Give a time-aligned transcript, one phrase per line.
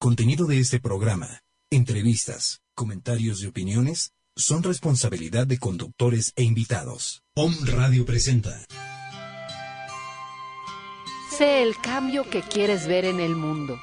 [0.00, 7.22] contenido de este programa, entrevistas, comentarios y opiniones son responsabilidad de conductores e invitados.
[7.34, 8.64] Om Radio presenta.
[11.36, 13.78] Sé el cambio que quieres ver en el mundo.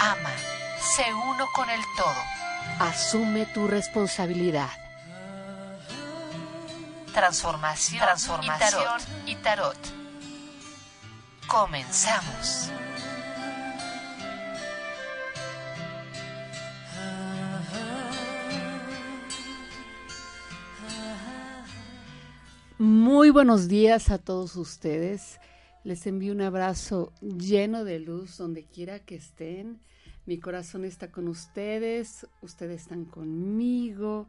[0.00, 0.32] Ama,
[0.80, 2.88] sé uno con el todo.
[2.88, 4.70] Asume tu responsabilidad.
[7.12, 8.82] Transformación, Transformación
[9.26, 9.76] y tarot.
[9.76, 9.78] Y tarot.
[11.46, 12.70] Comenzamos.
[22.78, 25.40] Muy buenos días a todos ustedes.
[25.82, 29.80] Les envío un abrazo lleno de luz donde quiera que estén.
[30.26, 34.28] Mi corazón está con ustedes, ustedes están conmigo.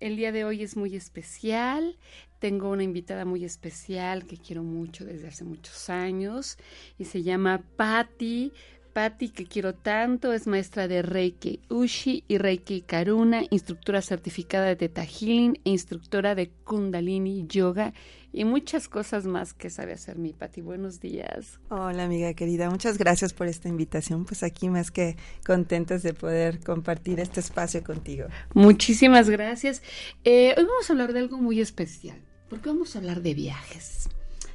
[0.00, 1.96] El día de hoy es muy especial.
[2.40, 6.58] Tengo una invitada muy especial que quiero mucho desde hace muchos años
[6.98, 8.52] y se llama Patti
[8.98, 14.74] Patti, que quiero tanto, es maestra de Reiki Ushi y Reiki Karuna, instructora certificada de
[14.74, 17.92] Theta Healing e instructora de Kundalini Yoga
[18.32, 20.62] y muchas cosas más que sabe hacer mi Patti.
[20.62, 21.60] Buenos días.
[21.68, 24.24] Hola amiga querida, muchas gracias por esta invitación.
[24.24, 28.26] Pues aquí más que contentas de poder compartir este espacio contigo.
[28.52, 29.80] Muchísimas gracias.
[30.24, 34.08] Eh, hoy vamos a hablar de algo muy especial, porque vamos a hablar de viajes.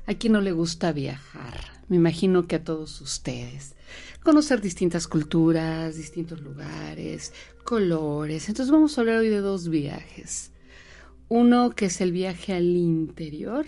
[0.06, 1.60] ¿A quién no le gusta viajar?
[1.88, 3.76] Me imagino que a todos ustedes
[4.24, 8.48] conocer distintas culturas, distintos lugares, colores.
[8.48, 10.52] Entonces vamos a hablar hoy de dos viajes.
[11.30, 13.66] Uno que es el viaje al interior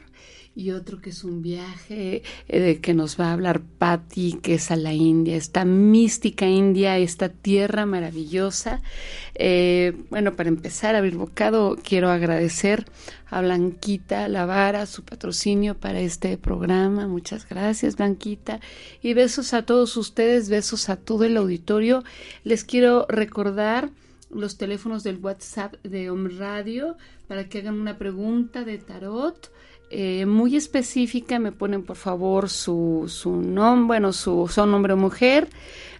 [0.56, 4.72] y otro que es un viaje eh, que nos va a hablar Patti, que es
[4.72, 8.82] a la India, esta mística India, esta tierra maravillosa.
[9.36, 12.86] Eh, bueno, para empezar a abrir bocado, quiero agradecer
[13.30, 17.06] a Blanquita Lavara su patrocinio para este programa.
[17.08, 18.62] Muchas gracias, Blanquita.
[19.02, 22.06] Y besos a todos ustedes, besos a todo el auditorio.
[22.46, 23.90] Les quiero recordar
[24.30, 26.96] los teléfonos del WhatsApp de Om Radio
[27.28, 29.52] para que hagan una pregunta de tarot
[29.90, 34.98] eh, muy específica, me ponen por favor su, su nombre, bueno, su son hombre o
[34.98, 35.48] mujer,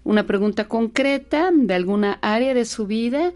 [0.04, 3.34] una pregunta concreta de alguna área de su vida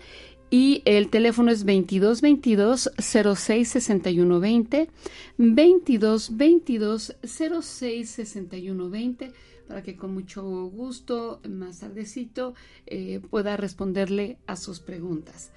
[0.49, 4.89] y el teléfono es 22 22 06 61 20
[5.37, 9.31] 22 22 06 61 20
[9.67, 12.55] para que con mucho gusto más tardecito
[12.87, 15.51] eh, pueda responderle a sus preguntas.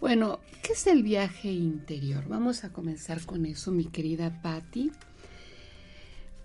[0.00, 2.28] Bueno, ¿qué es el viaje interior?
[2.28, 4.92] Vamos a comenzar con eso, mi querida Patti.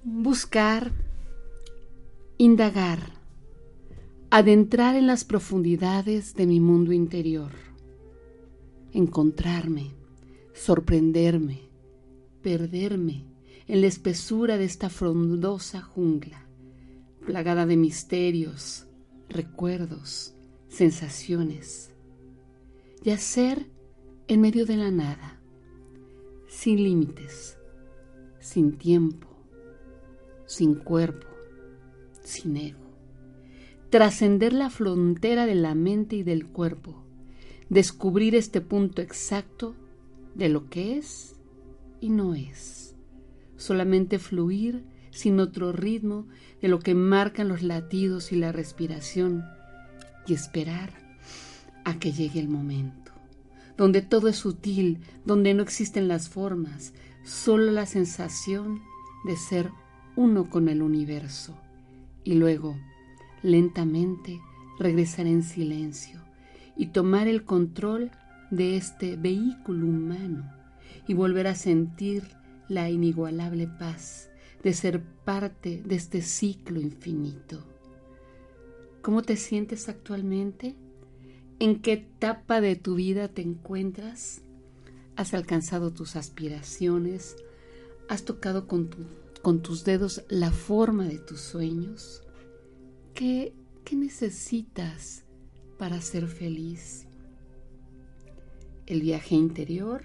[0.03, 0.91] Buscar,
[2.40, 3.00] indagar,
[4.31, 7.52] adentrar en las profundidades de mi mundo interior,
[8.92, 9.92] encontrarme,
[10.56, 11.62] sorprenderme,
[12.42, 13.24] perderme
[13.68, 16.47] en la espesura de esta frondosa jungla,
[17.24, 18.88] plagada de misterios,
[19.30, 20.34] recuerdos,
[20.69, 21.93] sensaciones
[23.03, 23.69] yacer
[24.30, 25.41] en medio de la nada,
[26.47, 27.58] sin límites,
[28.40, 29.28] sin tiempo,
[30.46, 31.28] sin cuerpo,
[32.22, 32.80] sin ego.
[33.90, 37.03] Trascender la frontera de la mente y del cuerpo,
[37.68, 39.75] descubrir este punto exacto
[40.34, 41.36] de lo que es
[42.00, 42.96] y no es.
[43.58, 46.25] Solamente fluir sin otro ritmo
[46.62, 49.44] de lo que marcan los latidos y la respiración
[50.25, 51.03] y esperar
[51.83, 53.11] a que llegue el momento,
[53.77, 58.81] donde todo es sutil, donde no existen las formas, solo la sensación
[59.25, 59.71] de ser
[60.16, 61.57] uno con el universo.
[62.23, 62.77] Y luego,
[63.41, 64.39] lentamente,
[64.79, 66.21] regresar en silencio
[66.75, 68.11] y tomar el control
[68.51, 70.51] de este vehículo humano
[71.07, 72.23] y volver a sentir
[72.69, 74.29] la inigualable paz
[74.63, 77.63] de ser parte de este ciclo infinito.
[79.01, 80.75] ¿Cómo te sientes actualmente?
[81.63, 84.41] ¿En qué etapa de tu vida te encuentras?
[85.16, 87.38] ¿Has alcanzado tus aspiraciones?
[88.09, 88.90] ¿Has tocado con,
[89.62, 92.22] tus dedos la forma de tus sueños?
[93.13, 93.53] ¿Qué,
[93.85, 95.24] ¿Qué necesitas
[95.77, 97.07] para ser feliz?
[98.86, 100.04] El viaje interior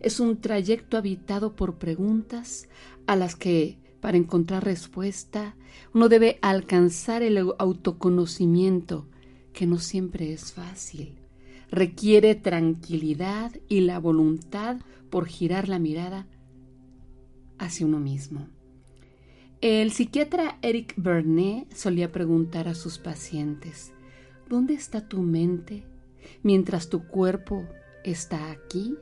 [0.00, 2.70] es un trayecto habitado por preguntas
[3.06, 5.56] a las que, para encontrar respuesta,
[5.92, 9.08] uno debe alcanzar el autoconocimiento
[9.56, 11.16] que no siempre es fácil.
[11.70, 14.76] Requiere tranquilidad y la voluntad
[15.08, 16.26] por girar la mirada
[17.58, 18.48] hacia uno mismo.
[19.62, 23.94] El psiquiatra Eric Bernet solía preguntar a sus pacientes,
[24.46, 25.84] ¿dónde está tu mente
[26.42, 27.64] mientras tu cuerpo
[28.04, 28.94] está aquí?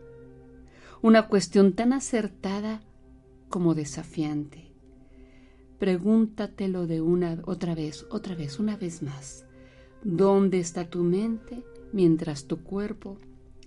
[1.02, 2.80] Una cuestión tan acertada
[3.48, 4.70] como desafiante.
[5.80, 9.44] Pregúntatelo de una otra vez, otra vez, una vez más.
[10.04, 13.18] ¿Dónde está tu mente mientras tu cuerpo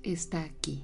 [0.04, 0.84] está aquí?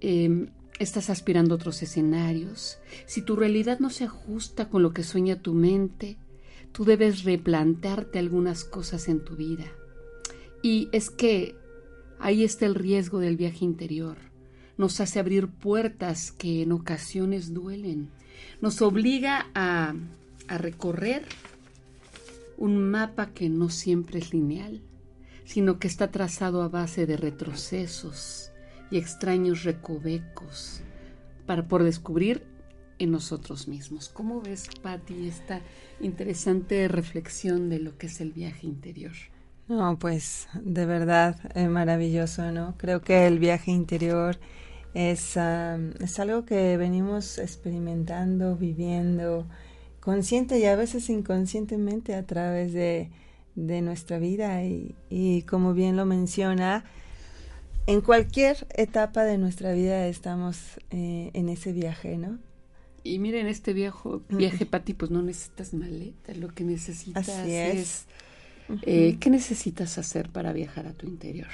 [0.00, 2.78] Em, estás aspirando a otros escenarios.
[3.04, 6.18] Si tu realidad no se ajusta con lo que sueña tu mente,
[6.70, 9.72] tú debes replantearte algunas cosas en tu vida.
[10.62, 11.56] Y es que
[12.20, 14.18] ahí está el riesgo del viaje interior.
[14.78, 18.08] Nos hace abrir puertas que en ocasiones duelen.
[18.60, 19.96] Nos obliga a,
[20.46, 21.24] a recorrer
[22.56, 24.82] un mapa que no siempre es lineal,
[25.44, 28.50] sino que está trazado a base de retrocesos
[28.90, 30.80] y extraños recovecos
[31.46, 32.44] para por descubrir
[32.98, 34.08] en nosotros mismos.
[34.08, 35.60] ¿Cómo ves, Patti, esta
[36.00, 39.12] interesante reflexión de lo que es el viaje interior?
[39.68, 42.74] No, pues de verdad es maravilloso, ¿no?
[42.78, 44.38] Creo que el viaje interior
[44.94, 49.46] es, es algo que venimos experimentando, viviendo,
[50.06, 53.10] consciente y a veces inconscientemente a través de,
[53.56, 56.84] nuestra vida y, y, como bien lo menciona,
[57.88, 62.38] en cualquier etapa de nuestra vida estamos eh, en ese viaje, ¿no?
[63.02, 68.06] Y miren, este viejo, viaje, Pati, pues no necesitas maleta, lo que necesitas es...
[68.82, 71.48] Eh, ¿Qué necesitas hacer para viajar a tu interior?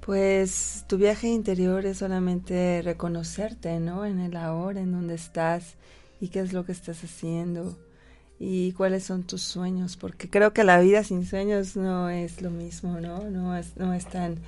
[0.00, 4.04] Pues tu viaje interior es solamente reconocerte, ¿no?
[4.04, 5.76] En el ahora, en donde estás,
[6.20, 7.76] y qué es lo que estás haciendo
[8.38, 12.50] y cuáles son tus sueños, porque creo que la vida sin sueños no es lo
[12.50, 13.30] mismo, ¿no?
[13.30, 14.38] No es, no es tan,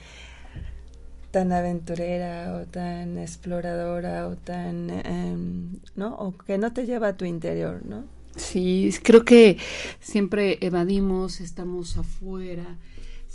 [1.30, 6.14] tan aventurera o tan exploradora o tan, em, ¿no?
[6.16, 8.04] O que no te lleva a tu interior, ¿no?
[8.36, 9.56] Sí, creo que
[10.00, 12.76] siempre evadimos, estamos afuera,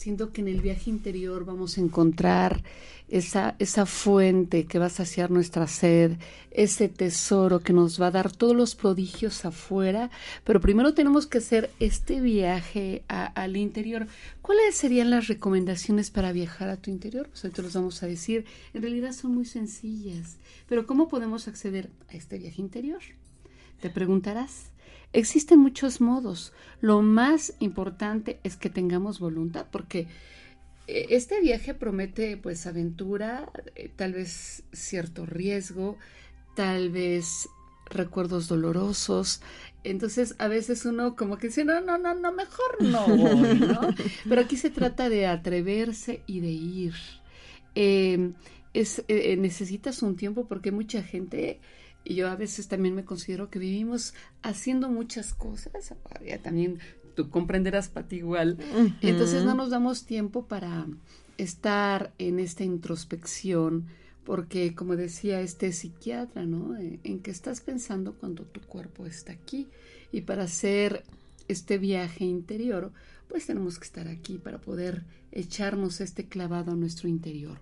[0.01, 2.63] siento que en el viaje interior vamos a encontrar
[3.07, 6.13] esa, esa fuente que va a saciar nuestra sed,
[6.49, 10.09] ese tesoro que nos va a dar todos los prodigios afuera,
[10.43, 14.07] pero primero tenemos que hacer este viaje al interior.
[14.41, 17.29] ¿Cuáles serían las recomendaciones para viajar a tu interior?
[17.29, 18.45] Pues te los vamos a decir.
[18.73, 20.37] En realidad son muy sencillas,
[20.67, 23.01] pero ¿cómo podemos acceder a este viaje interior?
[23.81, 24.70] Te preguntarás.
[25.13, 26.53] Existen muchos modos.
[26.79, 30.07] Lo más importante es que tengamos voluntad, porque
[30.87, 35.97] eh, este viaje promete pues aventura, eh, tal vez cierto riesgo,
[36.55, 37.49] tal vez
[37.89, 39.41] recuerdos dolorosos.
[39.83, 43.81] Entonces a veces uno como que dice, no, no, no, no, mejor no voy, ¿no?
[44.27, 46.93] Pero aquí se trata de atreverse y de ir.
[47.75, 48.33] Em,
[48.73, 51.59] es, eh, necesitas un tiempo porque mucha gente
[52.03, 55.93] y yo a veces también me considero que vivimos haciendo muchas cosas,
[56.41, 56.79] también
[57.15, 58.57] tú comprenderás para ti igual,
[59.01, 60.87] entonces no nos damos tiempo para
[61.37, 63.87] estar en esta introspección,
[64.23, 66.77] porque como decía este psiquiatra, ¿no?
[66.77, 69.67] En qué estás pensando cuando tu cuerpo está aquí
[70.11, 71.03] y para hacer
[71.47, 72.91] este viaje interior,
[73.27, 77.59] pues tenemos que estar aquí para poder echarnos este clavado a nuestro interior.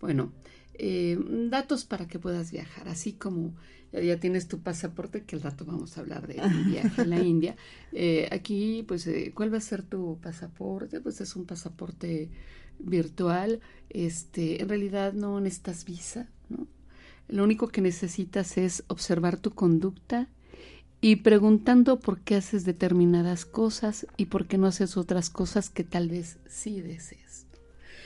[0.00, 0.32] Bueno,
[0.78, 1.18] eh,
[1.50, 3.54] datos para que puedas viajar, así como
[3.92, 6.34] ya tienes tu pasaporte, que al rato vamos a hablar de
[6.66, 7.56] viaje a la India.
[7.92, 11.00] Eh, aquí, pues, eh, ¿cuál va a ser tu pasaporte?
[11.00, 12.30] Pues es un pasaporte
[12.78, 13.60] virtual.
[13.88, 16.66] Este, en realidad no necesitas visa, ¿no?
[17.28, 20.28] Lo único que necesitas es observar tu conducta
[21.00, 25.82] y preguntando por qué haces determinadas cosas y por qué no haces otras cosas que
[25.82, 26.80] tal vez sí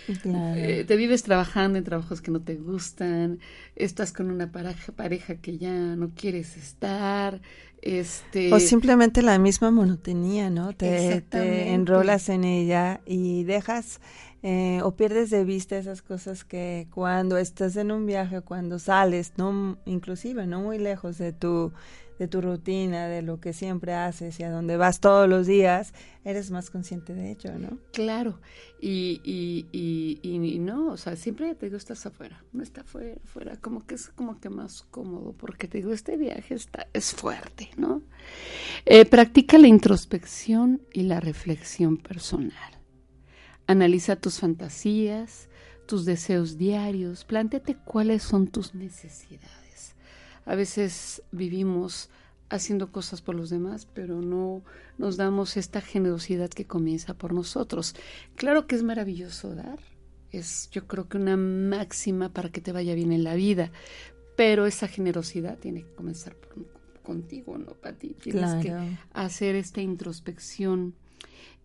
[0.09, 3.39] Eh, te vives trabajando en trabajos que no te gustan,
[3.77, 7.41] estás con una pareja, pareja que ya no quieres estar,
[7.83, 8.53] este...
[8.53, 10.75] O simplemente la misma monotonía, ¿no?
[10.75, 14.01] Te, te enrolas en ella y dejas
[14.43, 19.33] eh, o pierdes de vista esas cosas que cuando estás en un viaje, cuando sales,
[19.37, 21.73] no, inclusive no muy lejos de tu
[22.21, 25.95] de tu rutina, de lo que siempre haces y a donde vas todos los días,
[26.23, 27.79] eres más consciente de ello, ¿no?
[27.95, 28.39] Claro,
[28.79, 33.19] y, y, y, y no, o sea, siempre te digo, estás afuera, no está afuera,
[33.25, 37.15] afuera, como que es como que más cómodo, porque te digo, este viaje está, es
[37.15, 38.03] fuerte, ¿no?
[38.85, 42.80] Eh, practica la introspección y la reflexión personal.
[43.71, 45.49] Analiza tus fantasías,
[45.87, 49.61] tus deseos diarios, plántate cuáles son tus necesidades
[50.51, 52.11] a veces vivimos
[52.49, 54.63] haciendo cosas por los demás, pero no
[54.99, 57.95] nos damos esta generosidad que comienza por nosotros.
[58.35, 59.79] Claro que es maravilloso dar,
[60.33, 63.71] es yo creo que una máxima para que te vaya bien en la vida,
[64.37, 66.37] pero esa generosidad tiene que comenzar
[67.05, 68.15] contigo, ¿no, Pati?
[68.15, 68.75] Tienes que
[69.13, 70.95] hacer esta introspección.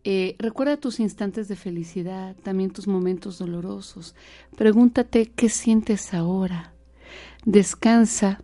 [0.07, 4.15] Eh, recuerda tus instantes de felicidad, también tus momentos dolorosos.
[4.55, 6.73] Pregúntate qué sientes ahora.
[7.43, 8.39] Descansa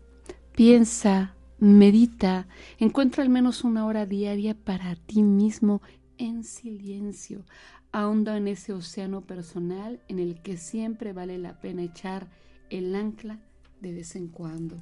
[0.53, 5.81] piensa, medita, encuentra al menos una hora diaria para ti mismo
[6.17, 7.45] en silencio,
[7.91, 12.27] ahonda en ese océano personal en el que siempre vale la pena echar
[12.69, 13.39] el ancla
[13.79, 14.77] de vez en cuando.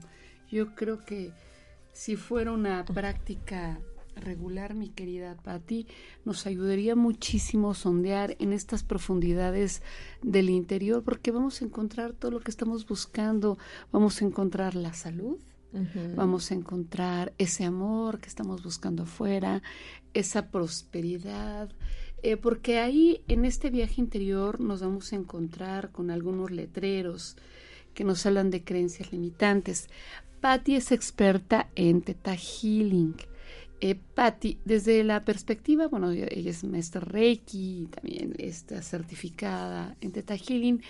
[0.50, 1.31] Yo creo que
[1.93, 3.79] si fuera una práctica
[4.19, 5.88] regular, mi querida Patti,
[6.25, 9.81] nos ayudaría muchísimo sondear en estas profundidades
[10.21, 13.57] del interior, porque vamos a encontrar todo lo que estamos buscando,
[13.91, 15.38] vamos a encontrar la salud,
[16.15, 19.61] vamos a encontrar ese amor que estamos buscando afuera,
[20.13, 21.69] esa prosperidad,
[22.21, 27.38] eh, porque ahí en este viaje interior nos vamos a encontrar con algunos letreros
[27.93, 29.89] que nos hablan de creencias limitantes.
[30.41, 33.15] Patty es experta en Theta Healing.
[33.81, 40.36] Eh, Patty, desde la perspectiva, bueno, ella es maestra Reiki, también está certificada en Theta
[40.36, 40.81] Healing.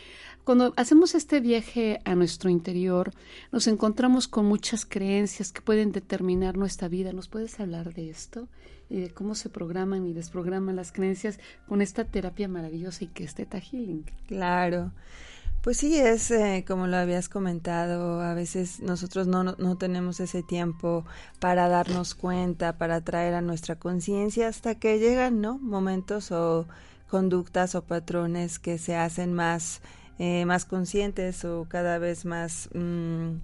[0.43, 3.12] Cuando hacemos este viaje a nuestro interior,
[3.51, 7.13] nos encontramos con muchas creencias que pueden determinar nuestra vida.
[7.13, 8.48] ¿Nos puedes hablar de esto?
[8.89, 13.24] y de cómo se programan y desprograman las creencias con esta terapia maravillosa y que
[13.24, 14.03] es Theta Healing.
[14.27, 14.91] Claro.
[15.62, 20.42] Pues sí, es eh, como lo habías comentado, a veces nosotros no, no, tenemos ese
[20.42, 21.04] tiempo
[21.39, 25.58] para darnos cuenta, para traer a nuestra conciencia hasta que llegan, ¿no?
[25.58, 26.66] Momentos o
[27.10, 29.82] conductas o patrones que se hacen más,
[30.18, 32.70] eh, más conscientes o cada vez más...
[32.74, 33.39] Mm,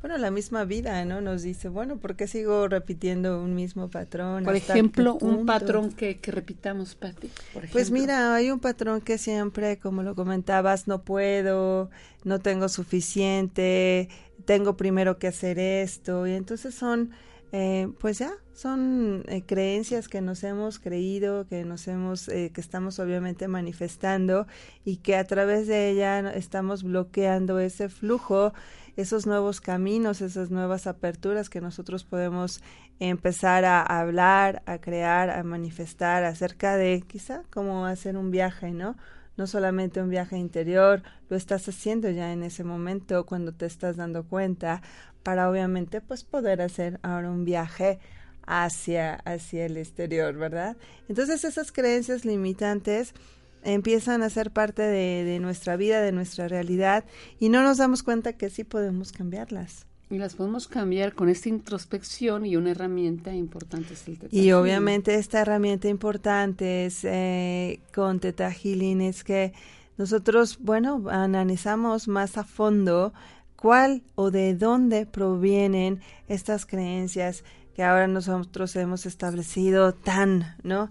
[0.00, 1.20] bueno, la misma vida, ¿no?
[1.20, 4.44] Nos dice, bueno, ¿por qué sigo repitiendo un mismo patrón?
[4.44, 7.30] Por ejemplo, un patrón que, que repitamos, Pati.
[7.72, 11.90] Pues mira, hay un patrón que siempre, como lo comentabas, no puedo,
[12.22, 14.08] no tengo suficiente,
[14.44, 17.10] tengo primero que hacer esto, y entonces son,
[17.52, 22.60] eh, pues ya, son eh, creencias que nos hemos creído, que nos hemos, eh, que
[22.60, 24.46] estamos obviamente manifestando
[24.84, 28.52] y que a través de ella estamos bloqueando ese flujo
[28.98, 32.60] esos nuevos caminos, esas nuevas aperturas que nosotros podemos
[32.98, 38.96] empezar a hablar, a crear, a manifestar acerca de quizá como hacer un viaje, ¿no?
[39.38, 43.96] No solamente un viaje interior, lo estás haciendo ya en ese momento cuando te estás
[43.96, 44.82] dando cuenta
[45.22, 48.00] para obviamente pues poder hacer ahora un viaje
[48.42, 50.76] hacia hacia el exterior, ¿verdad?
[51.08, 53.14] Entonces esas creencias limitantes
[53.62, 57.04] empiezan a ser parte de, nuestra vida, de nuestra realidad,
[57.38, 59.87] y no nos damos cuenta que sí podemos cambiarlas.
[60.10, 64.52] Y las podemos cambiar con esta introspección y una herramienta importante es el Teta Y
[64.52, 69.52] obviamente esta herramienta importante es eh, con Teta Healing es que
[69.98, 73.12] nosotros, bueno, analizamos más a fondo
[73.56, 80.90] cuál o de dónde provienen estas creencias que ahora nosotros hemos establecido tan, ¿no?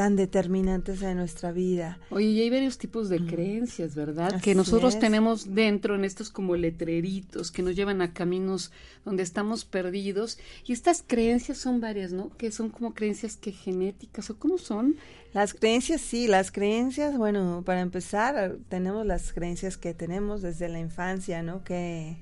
[0.00, 1.98] Tan determinantes de nuestra vida.
[2.08, 4.40] Oye, y hay varios tipos de creencias, ¿verdad?
[4.40, 8.72] que nosotros tenemos dentro en estos como letreritos que nos llevan a caminos
[9.04, 10.38] donde estamos perdidos.
[10.64, 12.34] Y estas creencias son varias, ¿no?
[12.38, 14.96] Que son como creencias que genéticas o cómo son.
[15.34, 20.78] Las creencias, sí, las creencias, bueno, para empezar, tenemos las creencias que tenemos desde la
[20.78, 21.62] infancia, ¿no?
[21.62, 22.16] Que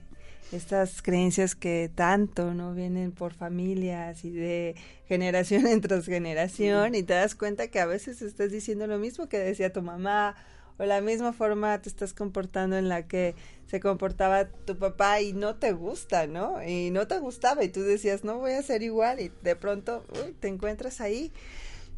[0.53, 4.77] estas creencias que tanto no vienen por familias y de
[5.07, 9.29] generación en tras generación y te das cuenta que a veces estás diciendo lo mismo
[9.29, 10.37] que decía tu mamá
[10.79, 13.35] o la misma forma te estás comportando en la que
[13.67, 16.63] se comportaba tu papá y no te gusta, ¿no?
[16.63, 20.05] Y no te gustaba y tú decías, no voy a ser igual y de pronto
[20.41, 21.33] te encuentras ahí.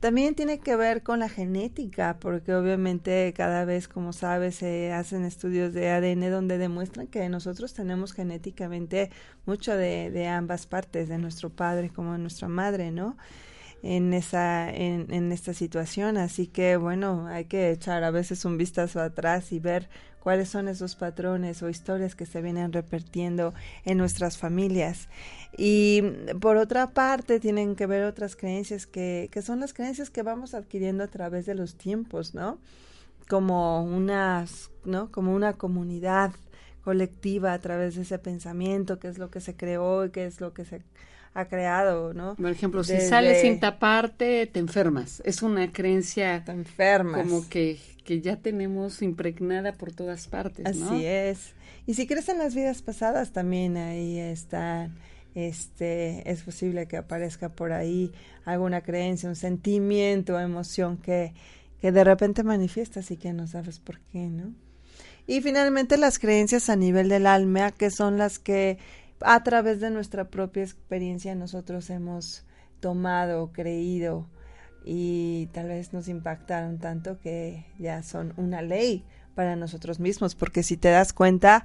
[0.01, 5.27] También tiene que ver con la genética, porque obviamente cada vez, como sabes, se hacen
[5.27, 9.11] estudios de ADN donde demuestran que nosotros tenemos genéticamente
[9.45, 13.19] mucho de, ambas partes, de nuestro padre como de nuestra madre, ¿no?
[13.83, 18.59] en esa en, en, esta situación así que bueno hay que echar a veces un
[18.59, 19.89] vistazo atrás y ver
[20.21, 23.53] cuáles son esos patrones o historias que se vienen repitiendo
[23.85, 25.09] en nuestras familias.
[25.57, 26.03] Y
[26.41, 30.55] por otra parte tienen que ver otras creencias que, que son las creencias que vamos
[30.55, 32.59] adquiriendo a través de los tiempos no
[33.29, 36.33] como unas no como una comunidad
[36.83, 40.41] colectiva a través de ese pensamiento qué es lo que se creó y qué es
[40.41, 40.83] lo que se
[41.35, 42.35] ha creado, ¿no?
[42.35, 45.23] Por ejemplo, si sales sin taparte, te enfermas.
[45.25, 47.23] Es una creencia te enfermas.
[47.23, 51.55] como que, que ya tenemos impregnada por todas partes, Así es.
[51.87, 54.91] Y si crees en las vidas pasadas, también ahí está,
[55.35, 58.13] este, es posible que aparezca por ahí
[58.45, 61.33] alguna creencia, un sentimiento, emoción que,
[61.81, 64.53] que de repente manifiestas y que no sabes por qué, ¿no?
[65.27, 68.79] Y finalmente las creencias a nivel del alma, que son las que
[69.21, 72.45] a través de nuestra propia experiencia nosotros hemos
[72.81, 74.29] tomado, creído
[74.85, 80.63] y tal vez nos impactaron tanto que ya son una ley para nosotros mismos, porque
[80.63, 81.65] si te das cuenta,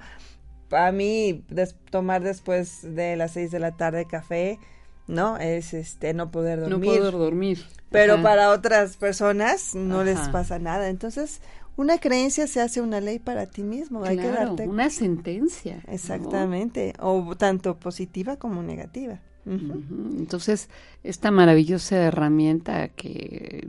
[0.70, 1.44] a mí
[1.90, 4.58] tomar después de las seis de la tarde café
[5.06, 5.36] ¿no?
[5.38, 6.78] Es este no poder dormir.
[6.78, 7.64] No poder dormir.
[7.90, 10.88] Pero para otras personas no les pasa nada.
[10.88, 11.40] Entonces,
[11.76, 14.04] una creencia se hace una ley para ti mismo.
[14.04, 15.82] Hay que darte una sentencia.
[15.88, 19.20] Exactamente, o tanto positiva como negativa.
[19.46, 20.68] Entonces,
[21.04, 23.68] esta maravillosa herramienta que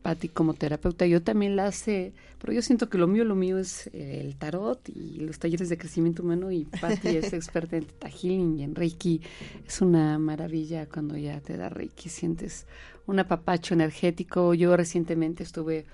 [0.00, 3.58] Patti como terapeuta, yo también la hace, pero yo siento que lo mío, lo mío
[3.58, 8.58] es el tarot y los talleres de crecimiento humano y Patti es experta en Healing
[8.58, 9.20] y en Reiki.
[9.66, 12.66] Es una maravilla cuando ya te da Reiki, sientes
[13.06, 14.54] un apapacho energético.
[14.54, 15.84] Yo recientemente estuve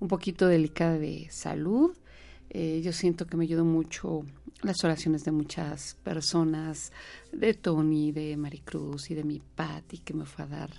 [0.00, 1.96] un poquito delicada de salud.
[2.50, 4.24] Eh, yo siento que me ayudó mucho
[4.62, 6.92] las oraciones de muchas personas,
[7.32, 10.70] de Tony, de Maricruz y de mi Patti, que me fue a dar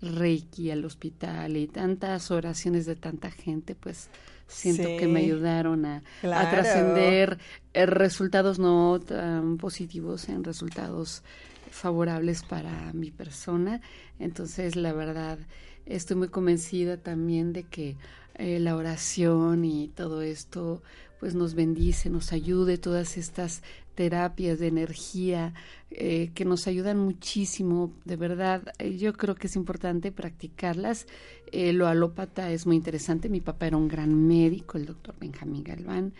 [0.00, 4.08] Reiki al hospital y tantas oraciones de tanta gente, pues
[4.46, 7.38] siento que me ayudaron a, a trascender
[7.74, 11.22] eh, resultados no tan positivos en resultados
[11.70, 13.80] favorables para mi persona.
[14.18, 15.38] Entonces, la verdad,
[15.84, 17.96] estoy muy convencida también de que
[18.38, 20.82] eh, la oración y todo esto
[21.18, 23.62] pues nos bendice, nos ayude, todas estas
[23.96, 25.54] terapias de energía
[25.90, 31.06] eh, que nos ayudan muchísimo, de verdad, eh, yo creo que es importante practicarlas.
[31.52, 36.12] lo alópata es muy interesante, mi papá era un gran médico, el doctor Benjamín Galván,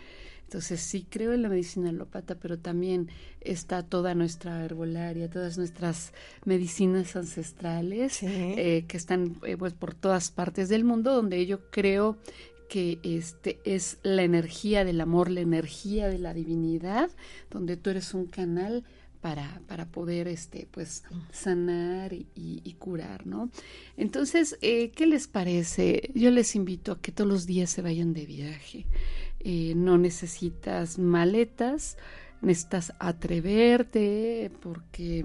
[0.49, 6.11] entonces sí creo en la medicina alópata, pero también está toda nuestra herbolaria, todas nuestras
[6.43, 12.17] medicinas ancestrales eh, que están eh, pues por todas partes del mundo, donde yo creo
[12.67, 17.11] que este es la energía del amor, la energía de la divinidad,
[17.51, 18.83] donde tú eres un canal
[19.21, 23.51] para, para poder este pues sanar y, curar, ¿no?
[23.97, 26.09] Entonces, eh, ¿qué les parece?
[26.15, 28.85] Yo les invito a que todos los días se vayan de viaje.
[29.39, 31.97] Eh, no necesitas maletas,
[32.41, 35.23] necesitas atreverte porque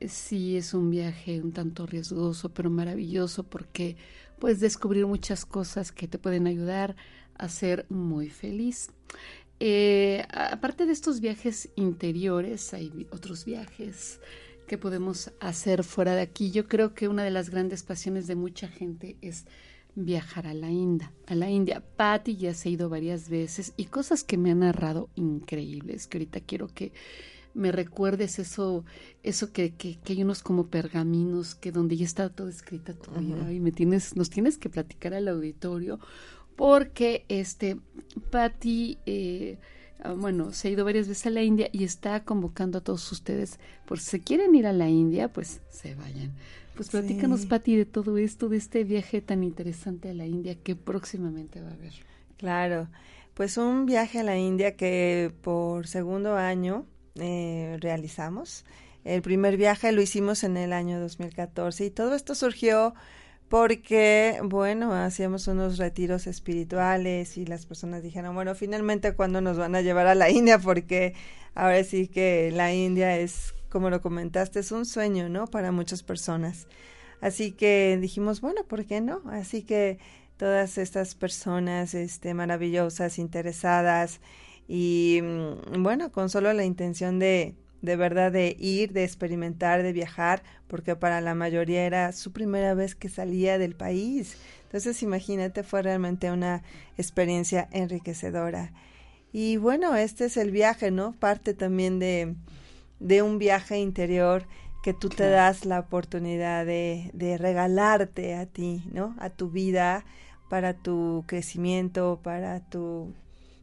[0.00, 3.96] eh, sí es un viaje un tanto riesgoso, pero maravilloso porque
[4.40, 6.96] puedes descubrir muchas cosas que te pueden ayudar
[7.36, 8.90] a ser muy feliz.
[9.60, 14.20] Eh, aparte de estos viajes interiores, hay otros viajes
[14.66, 16.50] que podemos hacer fuera de aquí.
[16.50, 19.44] Yo creo que una de las grandes pasiones de mucha gente es
[19.94, 21.12] viajar a la India.
[21.26, 21.82] A la India.
[21.96, 26.18] Patty ya se ha ido varias veces y cosas que me han narrado increíbles, que
[26.18, 26.92] ahorita quiero que
[27.54, 28.84] me recuerdes eso,
[29.22, 33.60] eso que, que, hay unos como pergaminos que donde ya está todo escrito tu y
[33.60, 36.00] me tienes, nos tienes que platicar al auditorio,
[36.56, 37.78] porque este
[38.30, 39.58] Patty eh,
[40.16, 43.58] bueno, se ha ido varias veces a la India y está convocando a todos ustedes,
[43.86, 46.32] por si se quieren ir a la India, pues se vayan.
[46.74, 50.74] Pues platícanos, Patti, de todo esto, de este viaje tan interesante a la India que
[50.74, 51.92] próximamente va a haber.
[52.38, 52.88] Claro,
[53.34, 56.86] pues un viaje a la India que por segundo año
[57.16, 58.64] eh, realizamos.
[59.04, 62.94] El primer viaje lo hicimos en el año 2014 y todo esto surgió
[63.52, 69.74] porque, bueno, hacíamos unos retiros espirituales y las personas dijeron, bueno, finalmente cuándo nos van
[69.74, 71.12] a llevar a la India porque
[71.54, 75.48] ahora sí que la India es como lo comentaste, es un sueño, ¿no?
[75.48, 76.66] Para muchas personas.
[77.20, 79.20] Así que dijimos, bueno, ¿por qué no?
[79.30, 79.98] Así que
[80.38, 84.22] todas estas personas este, maravillosas, interesadas
[84.66, 89.92] y mm, bueno, con solo la intención de, de verdad de ir, de experimentar, de
[89.92, 94.36] viajar, porque para la mayoría era su primera vez que salía del país.
[94.64, 96.62] Entonces, imagínate, fue realmente una
[96.96, 98.72] experiencia enriquecedora.
[99.32, 101.12] Y bueno, este es el viaje, ¿no?
[101.12, 102.34] Parte también de,
[103.00, 104.46] de un viaje interior
[104.82, 109.16] que tú te das la oportunidad de, de regalarte a ti, ¿no?
[109.18, 110.04] A tu vida,
[110.48, 113.12] para tu crecimiento, para tu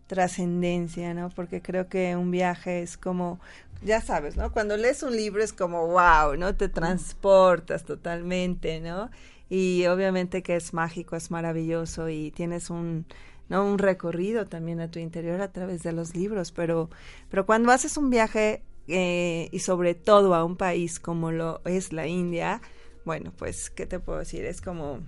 [0.08, 1.30] trascendencia, ¿no?
[1.30, 3.40] Porque creo que un viaje es como,
[3.82, 4.52] ya sabes, ¿no?
[4.52, 6.56] Cuando lees un libro es como, wow, ¿no?
[6.56, 9.10] Te transportas totalmente, ¿no?
[9.50, 13.06] Y obviamente que es mágico, es maravilloso y tienes un,
[13.48, 13.66] ¿no?
[13.66, 16.90] Un recorrido también a tu interior a través de los libros, pero,
[17.30, 21.94] pero cuando haces un viaje eh, y sobre todo a un país como lo es
[21.94, 22.62] la India,
[23.06, 24.46] bueno, pues, ¿qué te puedo decir?
[24.46, 25.00] Es como...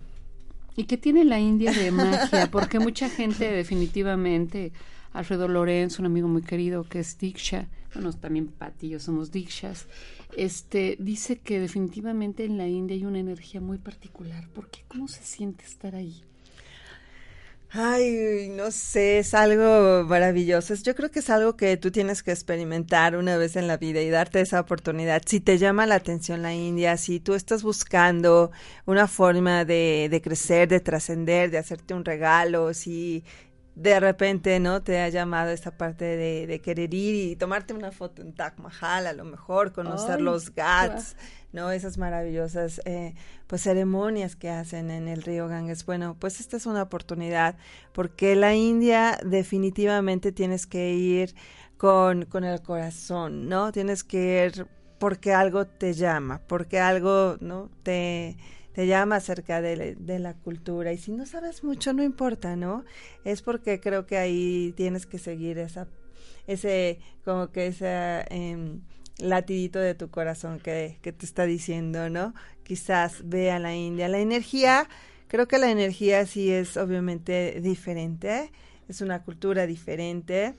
[0.75, 2.49] ¿Y qué tiene la India de magia?
[2.49, 4.71] Porque mucha gente definitivamente,
[5.11, 9.87] Alfredo Lorenzo, un amigo muy querido que es Diksha, bueno, también Pati yo somos Dikshas,
[10.37, 14.47] este, dice que definitivamente en la India hay una energía muy particular.
[14.49, 14.83] ¿Por qué?
[14.87, 16.23] ¿Cómo se siente estar ahí?
[17.73, 20.73] Ay, no sé, es algo maravilloso.
[20.75, 24.01] Yo creo que es algo que tú tienes que experimentar una vez en la vida
[24.01, 25.21] y darte esa oportunidad.
[25.25, 28.51] Si te llama la atención la India, si tú estás buscando
[28.85, 33.23] una forma de, de crecer, de trascender, de hacerte un regalo, si
[33.75, 34.81] de repente, ¿no?
[34.81, 39.07] Te ha llamado esta parte de, querer ir y tomarte una foto en Taj Mahal,
[39.07, 41.15] a lo mejor, conocer los Ghats,
[41.53, 41.71] ¿no?
[41.71, 43.15] Esas maravillosas, eh,
[43.47, 45.85] pues, ceremonias que hacen en el río Ganges.
[45.85, 47.55] Bueno, pues esta es una oportunidad,
[47.93, 51.33] porque la India definitivamente tienes que ir
[51.77, 53.71] con, con el corazón, ¿no?
[53.71, 54.67] Tienes que ir
[54.99, 57.71] porque algo te llama, porque algo, ¿no?
[57.81, 58.37] Te
[58.73, 62.85] te llama acerca de, la cultura y si no sabes mucho no importa, ¿no?
[63.25, 65.87] Es porque creo que ahí tienes que seguir esa,
[66.47, 68.81] ese, como que ese em,
[69.17, 72.33] latidito de tu corazón que, te está diciendo, ¿no?
[72.63, 74.07] Quizás vea la India.
[74.07, 74.87] La energía,
[75.27, 78.51] creo que la energía sí es obviamente diferente,
[78.87, 80.55] es una cultura diferente,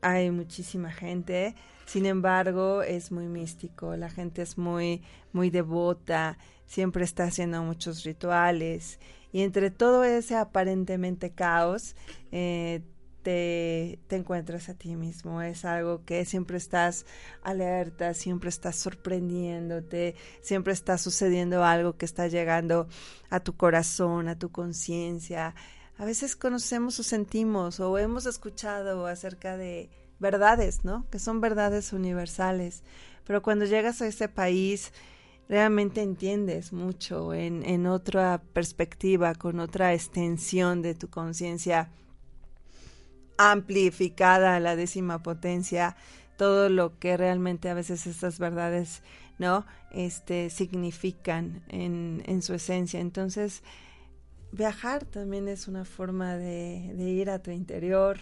[0.00, 1.54] hay muchísima gente,
[1.86, 6.38] sin embargo es muy místico, la gente es muy, muy devota,
[6.72, 8.98] siempre está haciendo muchos rituales
[9.30, 11.96] y entre todo ese aparentemente caos
[12.30, 12.80] eh,
[13.22, 15.42] te, te, encuentras a ti mismo.
[15.42, 17.04] Es algo que siempre estás
[17.42, 22.88] alerta, siempre estás sorprendiéndote, siempre está sucediendo algo que está llegando
[23.28, 25.54] a tu corazón, a tu conciencia.
[25.98, 31.06] A veces conocemos o sentimos o hemos escuchado acerca de verdades, ¿no?
[31.10, 32.82] Que son verdades universales.
[33.24, 34.90] Pero cuando llegas a ese país,
[35.52, 41.90] realmente entiendes mucho en, en otra perspectiva, con otra extensión de tu conciencia
[43.36, 45.94] amplificada a la décima potencia,
[46.38, 49.02] todo lo que realmente a veces estas verdades,
[49.38, 49.66] ¿no?
[49.90, 53.00] Este, significan en, en su esencia.
[53.00, 53.62] Entonces,
[54.52, 58.20] viajar también es una forma de, de ir a tu interior.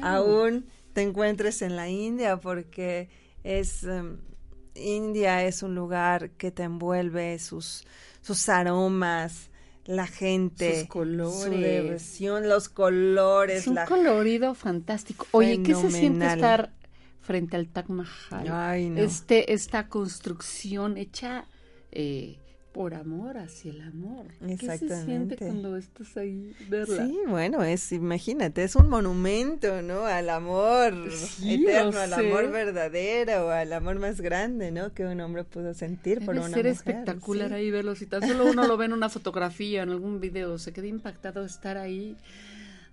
[0.00, 3.08] Aún te encuentres en la India porque
[3.42, 4.18] es em,
[4.74, 7.84] India es un lugar que te envuelve sus,
[8.20, 9.50] sus aromas,
[9.84, 13.60] la gente, sus colores, su diversión, los colores.
[13.60, 15.26] Es un colorido fantástico.
[15.32, 16.72] Oye, ¿qué se siente estar
[17.20, 18.48] frente al Taj Mahal?
[18.50, 19.00] Ay, no.
[19.00, 21.46] Este, esta construcción hecha
[21.90, 22.38] eh,
[22.72, 24.26] por amor hacia el amor.
[24.46, 24.86] Exactamente.
[24.86, 27.06] ¿Qué se siente cuando estás ahí verla?
[27.06, 30.06] Sí, bueno, es, imagínate, es un monumento, ¿no?
[30.06, 30.94] Al amor
[31.44, 34.92] eterno, al amor verdadero, al amor más grande, ¿no?
[34.94, 37.94] Que un hombre pudo sentir por una ser espectacular ahí verlo.
[37.94, 41.44] Si tan solo uno lo ve en una fotografía, en algún video, se queda impactado
[41.44, 42.16] estar ahí.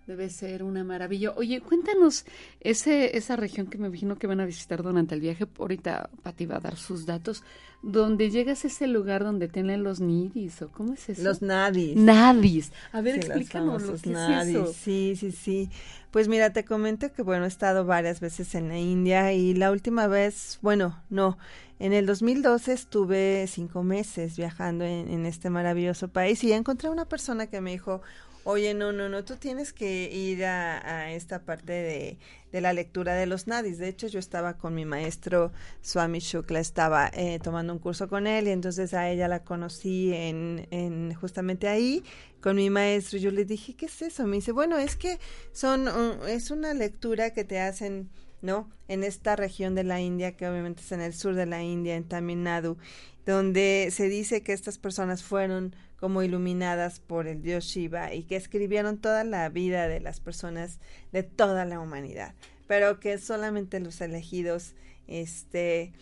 [0.10, 1.34] Debe ser una maravilla.
[1.36, 2.26] Oye, cuéntanos
[2.62, 5.46] ese, esa región que me imagino que van a visitar durante el viaje.
[5.60, 7.44] Ahorita Pati va a dar sus datos
[7.84, 11.22] donde llegas a ese lugar donde tienen los nidis, o cómo es eso?
[11.22, 11.96] Los nadis.
[11.96, 12.72] Nadis.
[12.92, 14.76] A ver, explícanos los nadis.
[14.76, 15.70] Sí, sí, sí.
[16.10, 19.70] Pues mira, te comento que, bueno, he estado varias veces en la India y la
[19.70, 21.38] última vez, bueno, no,
[21.78, 27.06] en el 2012 estuve cinco meses viajando en, en este maravilloso país y encontré una
[27.06, 28.02] persona que me dijo,
[28.44, 32.18] oye, no, no, no, tú tienes que ir a, esta parte de,
[32.52, 33.78] de, la lectura de los nadis.
[33.78, 38.28] De hecho, yo estaba con mi maestro Swami Shukla, estaba eh, tomando un curso con
[38.28, 42.04] él y entonces a ella la conocí en, en justamente ahí
[42.42, 43.20] con mi maestro.
[43.20, 44.26] Yo le dije, ¿qué es eso?
[44.26, 45.20] Me dice, bueno, es que
[45.52, 45.88] son,
[46.28, 48.10] es una lectura que te hacen
[48.42, 48.70] ¿no?
[48.88, 51.96] En esta región de la India, que obviamente es en el sur de la India,
[51.96, 52.78] en Tamil Nadu,
[53.26, 58.36] donde se dice que estas personas fueron como iluminadas por el dios Shiva y que
[58.36, 60.80] escribieron toda la vida de las personas
[61.12, 62.36] de toda la humanidad,
[62.68, 64.76] pero que solamente los elegidos
[65.08, 65.94] este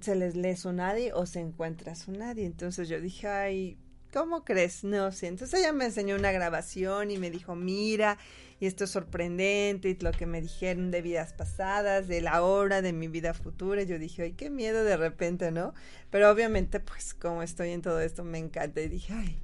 [0.00, 2.46] se les lee su nadie o se encuentra su nadie.
[2.46, 3.78] Entonces yo dije, ay,
[4.14, 4.84] ¿cómo crees?
[4.84, 5.26] No sé.
[5.26, 8.16] Entonces ella me enseñó una grabación y me dijo, mira,
[8.60, 12.80] y esto es sorprendente, y lo que me dijeron de vidas pasadas, de la hora,
[12.80, 13.82] de mi vida futura.
[13.82, 15.74] yo dije, ay, qué miedo de repente, ¿no?
[16.10, 18.80] Pero obviamente, pues como estoy en todo esto, me encanta.
[18.80, 19.42] Y dije, ay,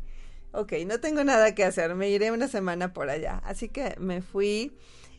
[0.52, 3.42] ok, no tengo nada que hacer, me iré una semana por allá.
[3.44, 4.72] Así que me fui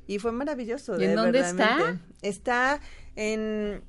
[0.08, 1.00] y fue maravilloso.
[1.00, 2.00] ¿Y en dónde está?
[2.22, 2.80] Está
[3.18, 3.84] en...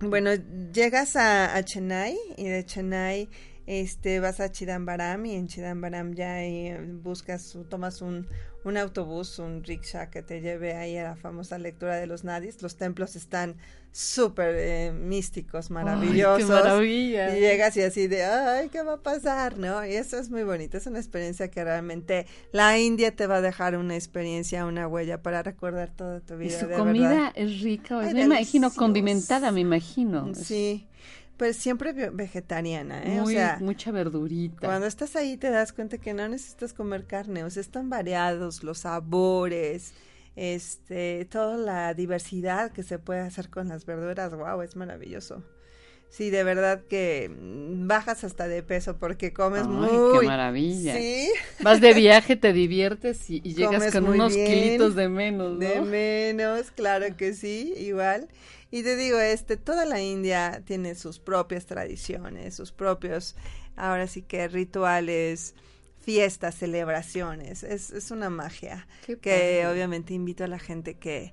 [0.00, 0.30] Bueno,
[0.72, 3.28] llegas a, a Chennai y de Chennai
[3.68, 8.26] este vas a Chidambaram y en Chidambaram ya eh, buscas tomas un,
[8.64, 12.62] un autobús, un rickshaw que te lleve ahí a la famosa lectura de los nadis.
[12.62, 13.56] Los templos están
[13.92, 16.46] súper eh, místicos, maravillosos.
[16.46, 17.36] qué maravilla.
[17.36, 19.58] Y llegas y así de, ay, ¿qué va a pasar?
[19.58, 19.84] ¿No?
[19.84, 23.40] Y eso es muy bonito, es una experiencia que realmente la India te va a
[23.42, 26.56] dejar una experiencia, una huella para recordar toda tu vida.
[26.56, 30.34] Y su comida es rica, me imagino condimentada, me imagino.
[30.34, 30.86] Sí.
[31.38, 33.20] Pues siempre vegetariana, ¿eh?
[33.20, 34.66] o sea, mucha verdurita.
[34.66, 38.64] Cuando estás ahí te das cuenta que no necesitas comer carne, o sea, están variados
[38.64, 39.94] los sabores,
[40.34, 45.44] este, toda la diversidad que se puede hacer con las verduras, wow, es maravilloso.
[46.10, 50.18] Sí, de verdad que mm, bajas hasta de peso porque comes Ay, muy...
[50.18, 50.96] qué maravilla.
[50.96, 51.28] Sí.
[51.60, 55.08] Vas de viaje, te diviertes y, y llegas Comes con muy unos bien, kilitos de
[55.08, 55.58] menos, ¿no?
[55.58, 58.28] De menos, claro que sí, igual.
[58.70, 63.34] Y te digo, este, toda la India tiene sus propias tradiciones, sus propios,
[63.76, 65.54] ahora sí que rituales,
[66.00, 67.62] fiestas, celebraciones.
[67.64, 69.68] Es, es una magia Qué que padre.
[69.68, 71.32] obviamente invito a la gente que,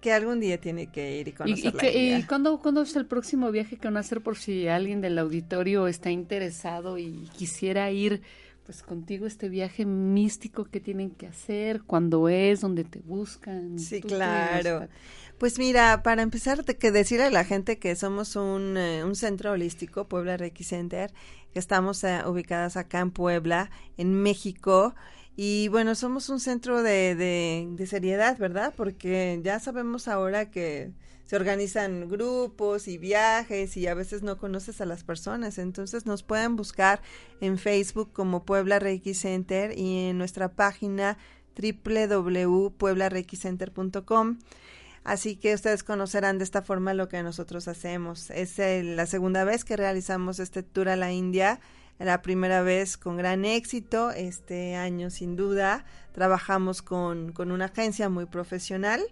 [0.00, 2.26] que algún día tiene que ir y ¿Y, conocer y, la qué- y India.
[2.26, 5.86] cuándo, cuándo es el próximo viaje que van a hacer por si alguien del auditorio
[5.88, 8.22] está interesado y quisiera ir
[8.64, 13.76] pues contigo este viaje místico que tienen que hacer, cuándo es, dónde te buscan?
[13.78, 14.88] Sí, ¿Tú qué claro.
[15.42, 19.50] Pues mira, para empezar, te- que decirle a la gente que somos un, eh, centro
[19.50, 21.12] holístico, Puebla Reiki Center,
[21.52, 24.94] que estamos eh, ubicadas acá en Puebla, en México.
[25.34, 28.72] Y bueno, somos un centro de, de, de seriedad, ¿verdad?
[28.76, 30.92] Porque ya sabemos ahora que
[31.24, 35.58] se organizan grupos y viajes y a veces no conoces a las personas.
[35.58, 37.02] Entonces nos pueden buscar
[37.40, 41.18] en Facebook como Puebla Reiki Center y en nuestra página
[41.60, 44.38] www.pueblareikicenter.com.
[45.04, 48.30] Así que ustedes conocerán de esta forma lo que nosotros hacemos.
[48.30, 51.60] Es el- la segunda vez que realizamos este tour a la India.
[51.98, 54.10] La primera vez con gran éxito.
[54.12, 59.02] Este año, sin duda, trabajamos con, con una agencia muy profesional.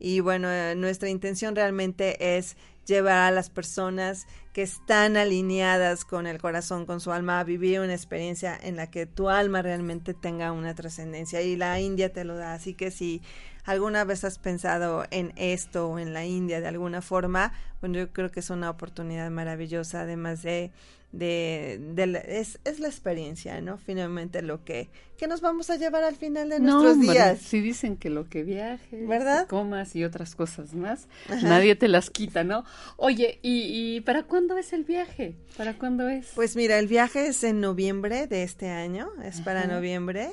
[0.00, 6.26] Y bueno, eh, nuestra intención realmente es llevar a las personas que están alineadas con
[6.26, 10.14] el corazón, con su alma, a vivir una experiencia en la que tu alma realmente
[10.14, 11.42] tenga una trascendencia.
[11.42, 12.54] Y la India te lo da.
[12.54, 13.20] Así que si
[13.68, 18.08] alguna vez has pensado en esto o en la India de alguna forma, bueno, yo
[18.12, 20.70] creo que es una oportunidad maravillosa, además de,
[21.12, 23.78] de, de la- es, es la experiencia, ¿no?
[23.78, 27.38] Finalmente lo que, que nos vamos a llevar al final de No, nuestros días.
[27.40, 29.42] Sí dicen que lo que viajes, ¿Verdad?
[29.42, 31.46] que comas y otras cosas más, Ajá.
[31.46, 32.64] nadie te las quita, ¿no?
[32.96, 35.34] Oye, ¿y, y para cuándo es el viaje?
[35.56, 36.28] ¿Para cuándo es?
[36.34, 40.30] Pues mira, el viaje es en noviembre de este año, es para noviembre,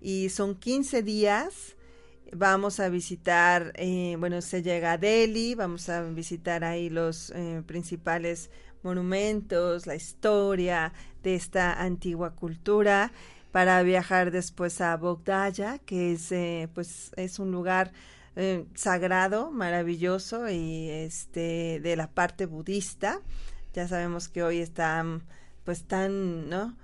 [0.00, 1.74] y son 15 días.
[2.32, 7.62] Vamos a visitar, eh, bueno, se llega a Delhi, vamos a visitar ahí los eh,
[7.66, 8.50] principales
[8.82, 13.12] monumentos, la historia de esta antigua cultura,
[13.50, 17.92] para viajar después a Bogdaya, que es, eh, pues, es un lugar
[18.36, 23.20] eh, sagrado, maravilloso y este de la parte budista.
[23.72, 25.04] Ya sabemos que hoy está
[25.64, 26.76] pues tan, ¿no?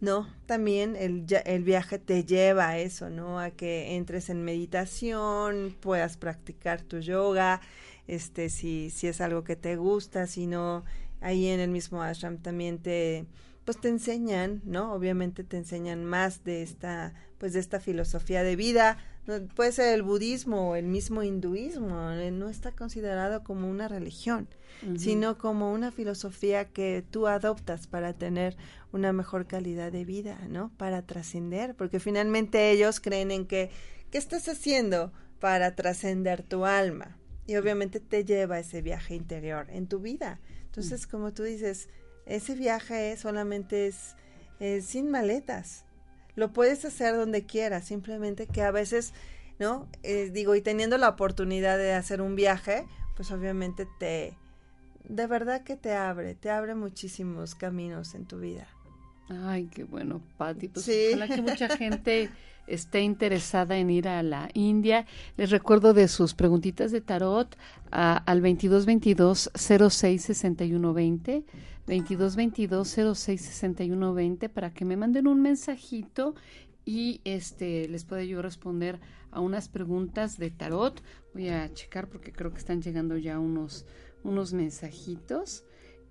[0.01, 3.41] no, también el, el viaje te lleva a eso, ¿no?
[3.41, 7.63] A que entres en meditación, puedas practicar tu yoga,
[8.07, 10.85] este, si, si es algo que te gusta, si no,
[11.21, 13.27] ahí en el mismo ashram también te,
[13.65, 14.93] pues te enseñan, ¿no?
[14.93, 18.99] Obviamente te enseñan más de esta, pues de esta filosofía de vida.
[19.27, 23.89] No, puede ser el budismo o el mismo hinduismo, eh, no está considerado como una
[23.89, 24.49] religión
[24.97, 28.57] sino como una filosofía que tú adoptas para tener
[28.93, 30.71] una mejor calidad de vida, ¿no?
[30.77, 33.71] Para trascender, porque finalmente ellos creen en que,
[34.11, 37.17] ¿qué estás haciendo para trascender tu alma.
[37.47, 40.41] Y obviamente te lleva ese viaje interior en tu vida.
[40.65, 41.11] Entonces, mm.
[41.11, 41.89] como tú dices,
[42.27, 44.17] ese viaje solamente es,
[44.85, 45.85] sin maletas.
[46.35, 49.15] Lo puedes hacer donde quieras, simplemente que a veces,
[49.59, 49.89] ¿no?
[50.03, 54.37] Eh, digo, y teniendo la oportunidad de hacer un viaje, pues obviamente te,
[55.09, 58.67] de verdad que te abre, te abre muchísimos caminos en tu vida.
[59.29, 60.69] Ay, qué bueno, Patti.
[60.69, 62.31] Pues ojalá que mucha gente
[62.67, 65.07] esté interesada en ir a la India.
[65.37, 67.57] Les recuerdo de sus preguntitas de tarot
[67.91, 71.45] al 2222 066120
[71.87, 76.35] 2222 066120 para que me manden un mensajito
[76.85, 81.03] y este les pueda yo responder a unas preguntas de tarot.
[81.35, 83.87] Voy a checar porque creo que están llegando ya unos
[84.25, 85.65] unos mensajitos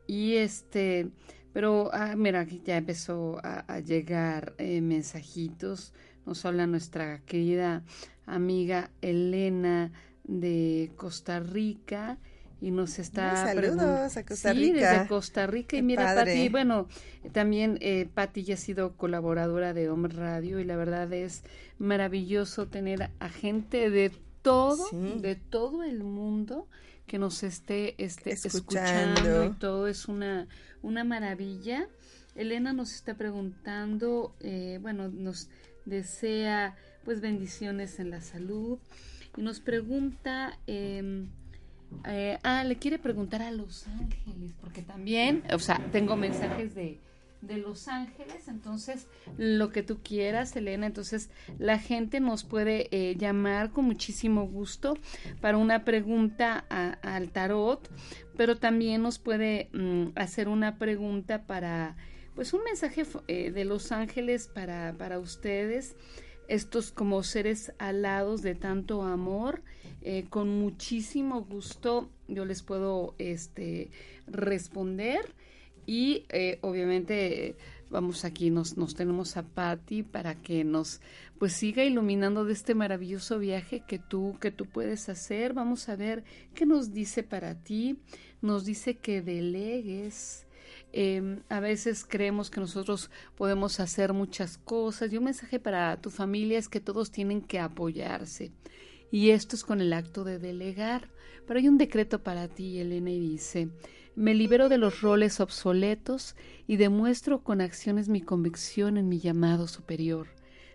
[0.07, 1.11] y este
[1.55, 5.93] pero ah, mira ya empezó a, llegar eh, mensajitos
[6.25, 7.81] nos habla nuestra querida
[8.25, 9.93] amiga Elena
[10.25, 12.17] de Costa Rica
[12.59, 14.65] y nos está saludos a Costa Rica.
[14.65, 16.89] Sí, desde Costa Rica y mira Pati, bueno,
[17.31, 21.43] también eh, Pati ya ha sido colaboradora de Hombre Radio y la verdad es
[21.79, 24.11] maravilloso tener a gente de
[24.45, 26.67] todo, de todo el mundo
[27.05, 29.45] que nos esté, esté escuchando.
[29.45, 30.47] y todo es una
[30.85, 31.87] una maravilla.
[32.35, 35.49] Elena nos está preguntando, eh, bueno, nos
[35.85, 38.79] desea pues bendiciones en la salud
[39.37, 41.27] y nos pregunta, em,
[42.05, 46.99] eh, ah, le quiere preguntar a Los Ángeles, porque también, o sea, tengo mensajes de,
[47.47, 53.15] de Los Ángeles, entonces lo que tú quieras, Elena, entonces la gente nos puede eh,
[53.17, 54.97] llamar con muchísimo gusto
[55.41, 57.89] para una pregunta al tarot,
[58.37, 61.95] pero también nos puede mm, hacer una pregunta para
[62.35, 65.95] pues un mensaje eh, de Los Ángeles para, para ustedes,
[66.47, 69.63] estos como seres alados de tanto amor,
[70.01, 73.89] eh, con muchísimo gusto yo les puedo este,
[74.27, 75.33] responder
[75.85, 77.55] y eh, obviamente
[77.89, 81.01] vamos aquí, nos, nos tenemos a Patti para que nos
[81.39, 85.53] pues siga iluminando de este maravilloso viaje que tú, que tú puedes hacer.
[85.53, 87.97] Vamos a ver qué nos dice para ti.
[88.41, 90.45] Nos dice que delegues,
[90.97, 96.09] Em, a veces creemos que nosotros podemos hacer muchas cosas y un mensaje para tu
[96.09, 98.53] familia es que todos tienen que apoyarse.
[99.11, 101.09] Y esto es con el acto de delegar.
[101.45, 103.67] Pero hay un decreto para ti, Elena, y dice,
[104.15, 106.35] me libero de los roles obsoletos
[106.67, 110.27] y demuestro con acciones mi convicción en mi llamado superior.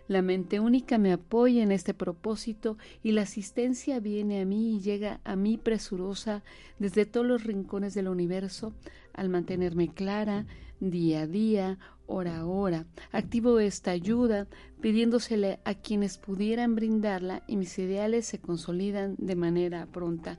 [0.07, 4.81] La mente única me apoya en este propósito y la asistencia viene a mí y
[4.81, 6.43] llega a mí presurosa
[6.79, 8.73] desde todos los rincones del universo
[9.13, 10.45] al mantenerme clara
[10.81, 12.85] día a día, hora a hora.
[13.11, 14.47] Activo esta ayuda
[14.81, 20.37] pidiéndosele a quienes pudieran brindarla y mis ideales se consolidan de manera pronta.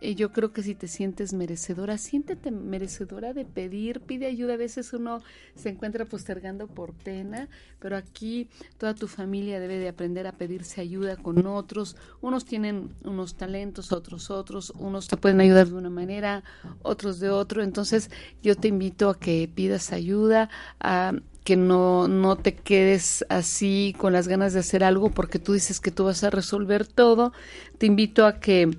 [0.00, 4.54] Eh, yo creo que si te sientes merecedora, siéntete merecedora de pedir, pide ayuda.
[4.54, 5.22] A veces uno
[5.54, 10.80] se encuentra postergando por pena, pero aquí toda tu familia debe de aprender a pedirse
[10.80, 11.96] ayuda con otros.
[12.20, 16.44] Unos tienen unos talentos, otros otros, unos te pueden ayudar de una manera,
[16.82, 17.62] otros de otro.
[17.62, 18.10] Entonces
[18.42, 24.12] yo te invito a que pidas ayuda, a que no, no te quedes así con
[24.12, 27.32] las ganas de hacer algo porque tú dices que tú vas a resolver todo.
[27.78, 28.76] Te invito a que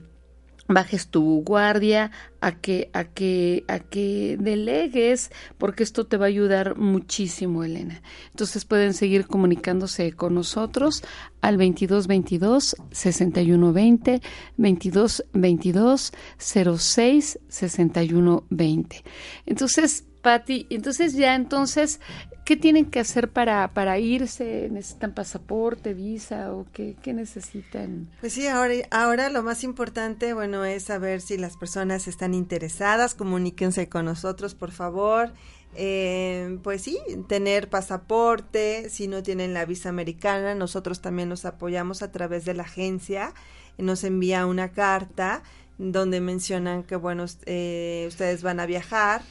[0.68, 6.28] bajes tu guardia, a que, a que, a que delegues, porque esto te va a
[6.28, 8.02] ayudar muchísimo, Elena.
[8.32, 11.04] Entonces pueden seguir comunicándose con nosotros
[11.42, 14.22] al 2222 6120
[14.58, 19.04] 2222 06 6120.
[19.46, 22.02] Entonces, Patti, entonces ya entonces
[22.48, 24.70] ¿Qué tienen que hacer para, para irse?
[24.72, 28.08] ¿Necesitan pasaporte, visa o qué, qué necesitan?
[28.22, 33.16] Pues sí, ahora, ahora lo más importante, bueno, es saber si las personas están interesadas,
[33.16, 35.34] comuníquense con nosotros, por favor.
[35.76, 42.02] Eh, pues sí, tener pasaporte, si no tienen la visa americana, nosotros también nos apoyamos
[42.02, 43.34] a través de la agencia,
[43.78, 45.44] nos envía una carta
[45.78, 49.22] donde mencionan que, bueno, eh, ustedes van a viajar,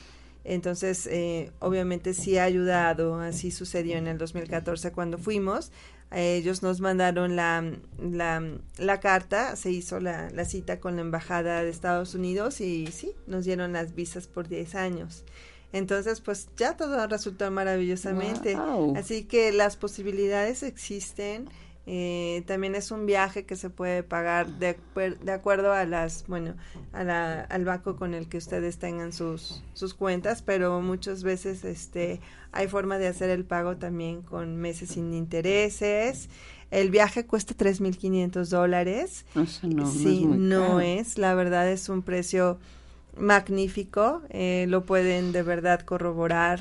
[0.47, 5.73] entonces, eh, obviamente sí ha ayudado, así sucedió en el 2014 cuando fuimos.
[6.13, 7.65] ellos nos mandaron la,
[7.99, 8.43] la,
[8.79, 13.13] la carta, se hizo la, la, cita con la Embajada de Estados Unidos y sí,
[13.27, 15.25] nos dieron las visas por 10 años.
[15.73, 18.57] Entonces, pues ya todo resultó maravillosamente.
[18.97, 21.49] Así que las posibilidades existen
[21.89, 24.77] Eh, también es un viaje que se puede pagar de,
[25.23, 26.55] de acuerdo a las, bueno,
[26.93, 31.65] a la, al banco con el que ustedes tengan sus, sus cuentas, pero muchas veces
[31.65, 32.21] este,
[32.51, 36.29] hay forma de hacer el pago también con meses sin intereses.
[36.73, 39.25] El viaje cuesta 3.500 dólares.
[39.37, 39.47] no,
[39.87, 42.59] sí, no, es, la verdad es un precio
[43.17, 44.23] magnífico.
[44.31, 46.61] Eh, lo pueden de verdad corroborar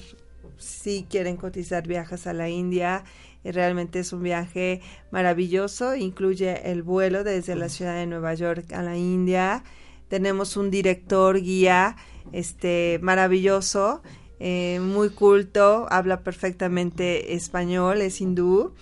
[0.60, 3.04] si quieren cotizar viajes a la India
[3.52, 4.82] realmente es un viaje
[5.12, 9.64] maravilloso, incluye el vuelo desde la ciudad de Nueva York a la India.
[10.08, 11.96] Tenemos un director guía
[12.32, 14.02] este maravilloso,
[14.40, 18.74] eh, muy culto, habla perfectamente español, es hindú.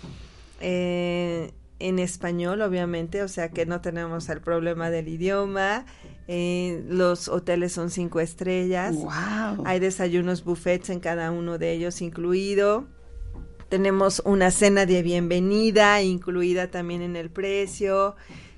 [0.61, 5.85] Eh, en español, obviamente, o sea que no tenemos el problema del idioma.
[6.29, 8.95] Eh, los hoteles son cinco estrellas.
[9.65, 12.87] Hay desayunos buffets en cada uno de ellos incluido.
[13.73, 18.15] Tenemos una cena de bienvenida incluida también en el precio,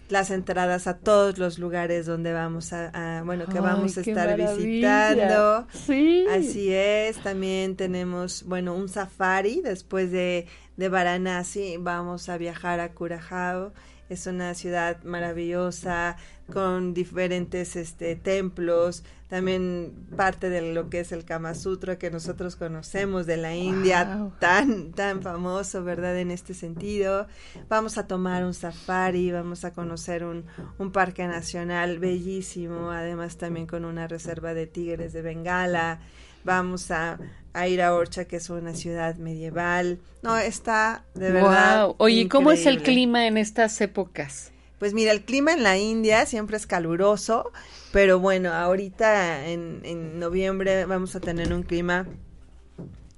[0.09, 5.67] las entradas a todos los lugares donde vamos a, bueno, que vamos a estar visitando.
[5.71, 6.25] Sí.
[6.29, 12.91] Así es, también tenemos, bueno, un safari después de, de Varanasi, vamos a viajar a
[12.91, 13.71] Curajao
[14.09, 16.17] es una ciudad maravillosa
[16.51, 22.55] con diferentes este templos también parte de lo que es el Kama Sutra que nosotros
[22.55, 27.27] conocemos de la India tan tan famoso verdad en este sentido.
[27.67, 30.45] Vamos a tomar un safari vamos a conocer un,
[30.77, 35.99] un parque nacional bellísimo además también con una reserva de tigres de Bengala
[36.45, 37.19] vamos a,
[37.67, 39.99] ir a Orcha, que es una ciudad medieval.
[40.21, 41.87] No, está de verdad.
[41.87, 41.95] Wow.
[41.97, 44.51] Oye, ¿cómo es el clima en estas épocas?
[44.79, 47.51] Pues mira, el clima en la India siempre es caluroso,
[47.91, 52.05] pero bueno, ahorita en, en noviembre vamos a tener un clima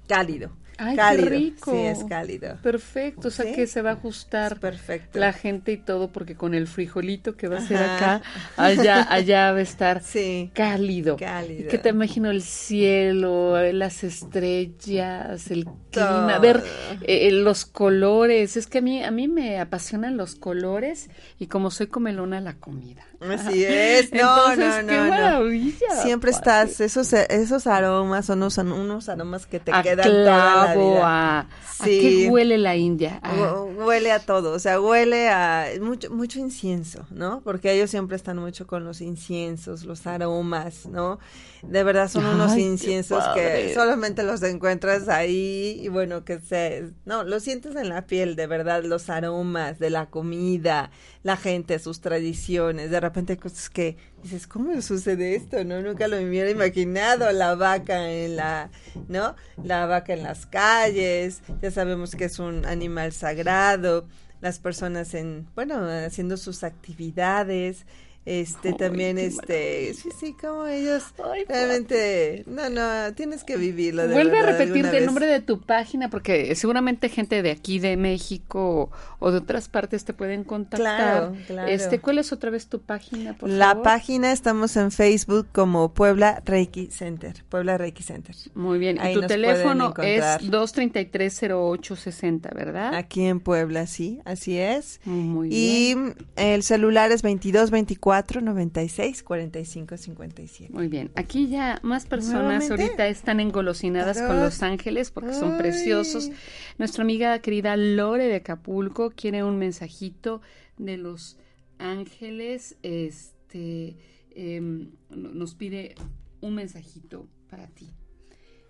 [0.08, 0.52] cálido.
[0.78, 1.24] Ay, cálido.
[1.24, 1.72] qué rico.
[1.72, 2.58] Sí, es cálido.
[2.62, 5.20] Perfecto, o sea que se va a ajustar perfecto.
[5.20, 8.22] la gente y todo, porque con el frijolito que va a ser acá,
[8.56, 10.52] allá, allá va a estar sí.
[10.54, 11.18] cálido.
[11.18, 11.66] Cálido.
[11.66, 16.64] Y que te imagino el cielo, las estrellas, el clima, ver
[17.02, 18.58] eh, los colores.
[18.58, 21.10] Es que a mí, a mí me apasionan los colores
[21.40, 23.04] y como soy comelona, la comida.
[23.20, 26.02] Así es, no, Entonces, no, no, maravilla.
[26.04, 31.02] Siempre estás, esos, esos aromas son unos, unos aromas que te a quedan toda vida.
[31.06, 31.48] a, ¿a
[31.86, 32.00] Sí.
[32.00, 33.20] qué huele la India?
[33.24, 37.42] Ah, Hu- Huele a todo, o sea, huele a mucho, mucho incienso, ¿no?
[37.44, 41.20] Porque ellos siempre están mucho con los inciensos, los aromas, ¿no?
[41.64, 46.92] De verdad son unos Ay, inciensos que solamente los encuentras ahí y bueno, que se,
[47.06, 50.92] no, lo sientes en la piel, de verdad, los aromas de la comida,
[51.24, 55.64] la gente, sus tradiciones, de repente hay cosas que dices, ¿cómo sucede esto?
[55.64, 58.70] No, nunca lo hubiera imaginado, la vaca en la,
[59.08, 59.36] ¿no?
[59.64, 64.08] La vaca en las calles, ya sabemos que es un animal sagrado,
[64.42, 67.86] las personas en, bueno, haciendo sus actividades,
[68.30, 71.02] este Ay, también este sí sí como ellos
[71.34, 75.40] Ay, realmente no no tienes que vivirlo de Vuelve a verdad repetirte el nombre de
[75.40, 80.12] tu página porque seguramente gente de aquí de México o, o de otras partes te
[80.14, 80.98] pueden contactar.
[80.98, 81.70] Claro, claro.
[81.70, 83.84] Este, ¿cuál es otra vez tu página, por la favor?
[83.84, 89.00] página estamos en Facebook como Puebla Reiki Center Puebla Reiki Center Muy bien.
[89.00, 90.42] Ahí y tu teléfono es encontrar.
[90.42, 92.94] 233-0860, ¿verdad?
[92.94, 96.16] aquí en Puebla sí así es Muy y bien.
[96.36, 101.12] el celular es 22 24 96 45 57 Muy bien.
[101.16, 106.30] Aquí ya más personas ahorita están engolosinadas con los ángeles porque son preciosos.
[106.78, 110.42] Nuestra amiga querida Lore de Acapulco quiere un mensajito
[110.78, 111.38] de los
[111.80, 112.78] ángeles.
[112.84, 113.98] Este
[114.36, 115.96] em, no- nos pide
[116.42, 117.90] un mensajito para ti.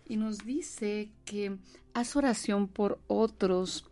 [0.07, 1.57] Y nos dice que
[1.93, 3.85] haz oración por otros.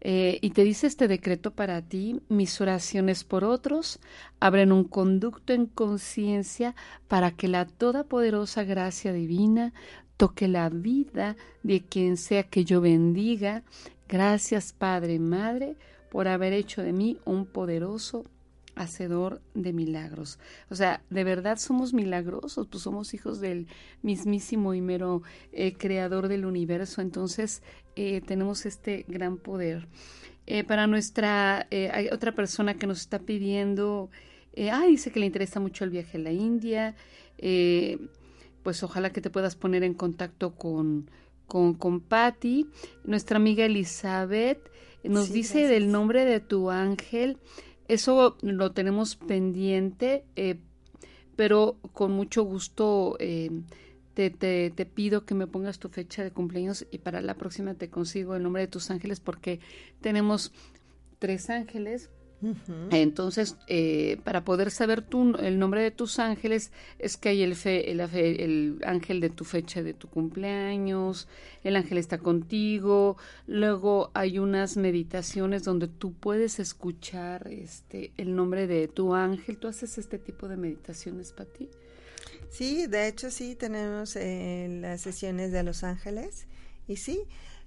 [0.00, 4.00] eh, y te dice este decreto para ti, mis oraciones por otros
[4.38, 6.74] abren un conducto en conciencia
[7.08, 9.72] para que la todopoderosa gracia divina
[10.18, 13.62] toque la vida de quien sea que yo bendiga.
[14.06, 15.76] Gracias Padre, Madre,
[16.10, 18.26] por haber hecho de mí un poderoso
[18.76, 20.38] hacedor de milagros.
[20.70, 23.66] O sea, de verdad somos milagrosos, pues somos hijos del
[24.02, 25.22] mismísimo y mero
[25.52, 27.62] eh, creador del universo, entonces
[27.96, 29.88] eh, tenemos este gran poder.
[30.46, 34.10] Eh, para nuestra, hay otra persona que nos está pidiendo,
[34.70, 36.94] ah, dice que le interesa mucho el viaje a la India,
[38.62, 41.10] pues ojalá que te puedas poner en contacto con,
[41.46, 42.66] con, con Patty.
[43.04, 44.70] Nuestra amiga Elizabeth
[45.02, 45.70] nos Sí, dice gracias.
[45.70, 47.38] del nombre de tu ángel,
[47.88, 50.56] eso lo tenemos pendiente, eh,
[51.36, 53.50] pero con mucho gusto eh,
[54.14, 57.74] te, te, te pido que me pongas tu fecha de cumpleaños y para la próxima
[57.74, 59.60] te consigo el nombre de tus ángeles porque
[60.00, 60.52] tenemos
[61.18, 62.10] tres ángeles.
[62.90, 67.56] Entonces, eh, para poder saber tú el nombre de tus ángeles, es que hay el,
[67.56, 71.26] fe, el, el, ángel de tu fecha de tu cumpleaños,
[71.62, 73.16] el ángel está contigo,
[73.46, 79.56] luego hay unas meditaciones donde tú puedes escuchar este, el nombre de tu ángel.
[79.56, 81.70] ¿Tú haces este tipo de meditaciones para ti?
[82.50, 86.46] Sí, de hecho sí, tenemos eh, las sesiones de los ángeles
[86.86, 87.24] y sí,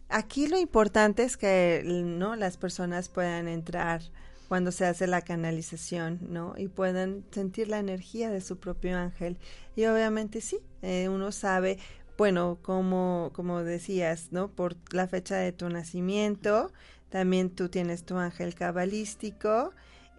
[0.08, 4.02] aquí lo importante es que no las personas puedan entrar
[4.48, 6.54] cuando se hace la canalización, ¿no?
[6.58, 9.38] Y puedan sentir la energía de su propio ángel.
[9.76, 11.80] Y obviamente sí, eh, uno sabe,
[12.18, 14.50] bueno, como, como decías, ¿no?
[14.50, 16.72] Por la fecha de tu nacimiento,
[17.10, 19.72] también tú tienes tu ángel cabalístico,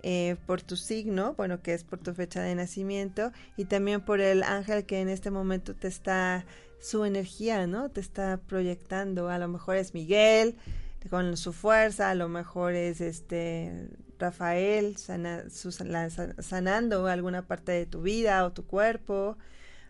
[0.03, 4.21] eh, por tu signo, bueno, que es por tu fecha de nacimiento, y también por
[4.21, 6.45] el ángel que en este momento te está,
[6.81, 7.91] su energía, ¿no?
[7.91, 9.29] Te está proyectando.
[9.29, 10.55] A lo mejor es Miguel
[11.11, 13.89] con su fuerza, a lo mejor es este
[14.19, 19.37] Rafael sanando alguna parte de tu vida o tu cuerpo.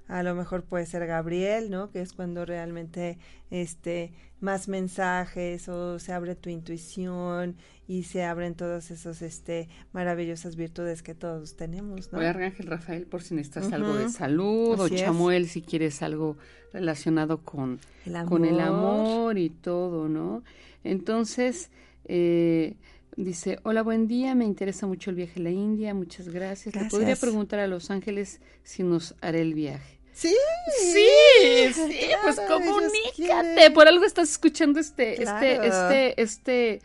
[0.07, 1.91] A lo mejor puede ser Gabriel, ¿no?
[1.91, 3.19] Que es cuando realmente
[3.51, 7.57] este más mensajes o se abre tu intuición
[7.87, 12.19] y se abren todas esas este maravillosas virtudes que todos tenemos, ¿no?
[12.19, 16.37] Voy a Arcángel Rafael por si necesitas algo de salud o Chamuel si quieres algo
[16.73, 17.81] relacionado con
[18.29, 20.43] con el amor y todo, ¿no?
[20.89, 21.71] Entonces,
[22.07, 22.77] eh,
[23.19, 26.77] Dice, hola, buen día, me interesa mucho el viaje a la India, muchas gracias.
[26.77, 29.99] Le podría preguntar a Los Ángeles si nos haré el viaje.
[30.13, 30.33] Sí,
[30.81, 33.73] sí, sí, pues comunícate.
[33.73, 36.83] Por algo estás escuchando este, este, este, este,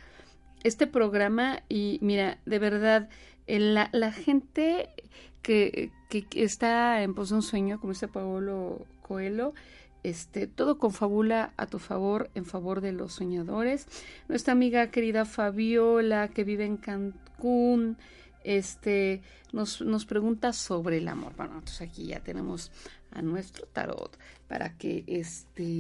[0.64, 3.10] este programa y mira, de verdad,
[3.46, 4.90] la, la gente
[5.44, 9.54] que, que, está en pos de un sueño, como dice Paolo Coelho,
[10.04, 13.88] este, todo confabula a tu favor, en favor de los soñadores.
[14.28, 17.98] Nuestra amiga querida Fabiola, que vive en Cancún,
[18.44, 21.34] este, nos, nos pregunta sobre el amor.
[21.36, 22.72] Bueno, entonces aquí ya tenemos
[23.12, 25.80] a nuestro tarot para que este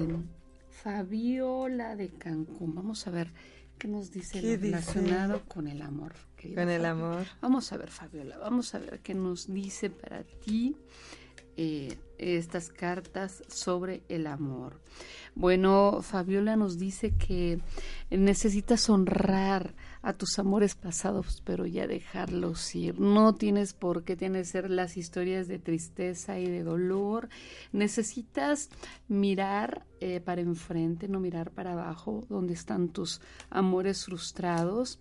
[0.69, 3.31] Fabiola de Cancún, vamos a ver
[3.77, 6.13] qué nos dice relacionado con el amor.
[6.55, 7.25] Con el amor.
[7.41, 10.75] Vamos a ver, Fabiola, vamos a ver qué nos dice para ti.
[11.57, 14.79] Eh, estas cartas sobre el amor.
[15.35, 17.59] Bueno, Fabiola nos dice que
[18.09, 22.99] necesitas honrar a tus amores pasados, pero ya dejarlos ir.
[22.99, 27.29] No tienes por qué tener las historias de tristeza y de dolor.
[27.71, 28.69] Necesitas
[29.07, 34.99] mirar eh, para enfrente, no mirar para abajo, donde están tus amores frustrados.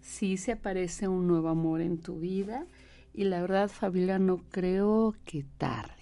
[0.00, 2.66] Si se aparece un nuevo amor en tu vida,
[3.12, 5.93] y la verdad, Fabiola, no creo que tarde.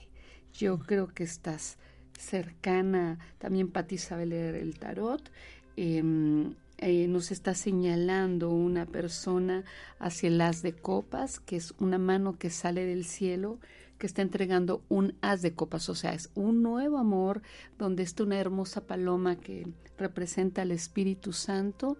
[0.55, 1.79] Yo creo que estás
[2.19, 5.31] cercana, también Pati sabe leer el tarot.
[5.77, 9.65] Em, eh, nos está señalando una persona
[9.99, 13.59] hacia el as de copas, que es una mano que sale del cielo,
[13.99, 17.41] que está entregando un as de copas, o sea, es un nuevo amor
[17.79, 21.97] donde está una hermosa paloma que representa al Espíritu Santo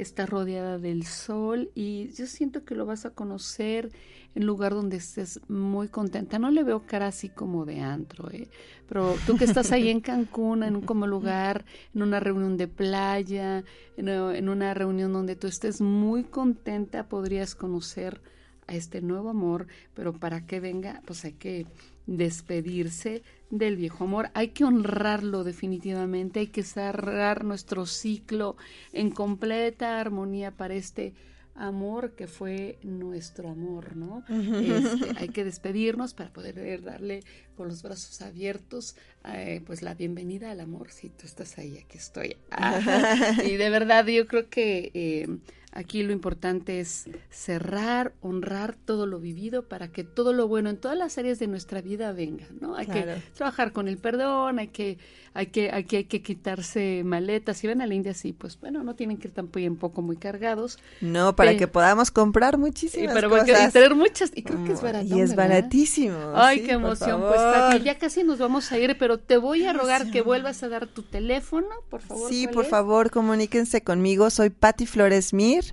[0.00, 3.90] está rodeada del sol y yo siento que lo vas a conocer
[4.34, 6.38] en lugar donde estés muy contenta.
[6.38, 8.48] No le veo cara así como de antro, ¿eh?
[8.88, 11.64] pero tú que estás ahí en Cancún, en un como lugar,
[11.94, 13.64] en una reunión de playa,
[13.96, 18.20] en, en una reunión donde tú estés muy contenta, podrías conocer
[18.66, 21.66] a este nuevo amor, pero para que venga, pues hay que
[22.06, 24.30] despedirse del viejo amor.
[24.34, 28.56] Hay que honrarlo definitivamente, hay que cerrar nuestro ciclo
[28.92, 31.14] en completa armonía para este
[31.60, 34.24] amor que fue nuestro amor, ¿no?
[34.28, 37.22] Este, hay que despedirnos para poder darle
[37.56, 38.96] con los brazos abiertos,
[39.26, 40.90] eh, pues la bienvenida al amor.
[40.90, 42.36] Si tú estás ahí, aquí estoy.
[43.46, 45.28] y de verdad, yo creo que eh,
[45.72, 50.76] Aquí lo importante es cerrar, honrar todo lo vivido para que todo lo bueno en
[50.76, 52.74] todas las áreas de nuestra vida venga, ¿no?
[52.74, 54.98] Hay que trabajar con el perdón, hay que,
[55.32, 57.58] hay que, hay que, hay que quitarse maletas.
[57.58, 60.78] Si van a la India, sí, pues bueno, no tienen que ir tampoco muy cargados.
[61.00, 63.68] No, para que podamos comprar muchísimas pero cosas.
[63.68, 65.06] Y tener muchas, y creo que es barato.
[65.06, 66.32] Y es baratísimo.
[66.34, 67.20] Ay, qué emoción.
[67.20, 70.68] Pues ya casi nos vamos a ir, pero te voy a rogar que vuelvas a
[70.68, 72.28] dar tu teléfono, por favor.
[72.28, 74.30] Sí, por favor, comuníquense conmigo.
[74.30, 75.64] Soy Patti Flores Mir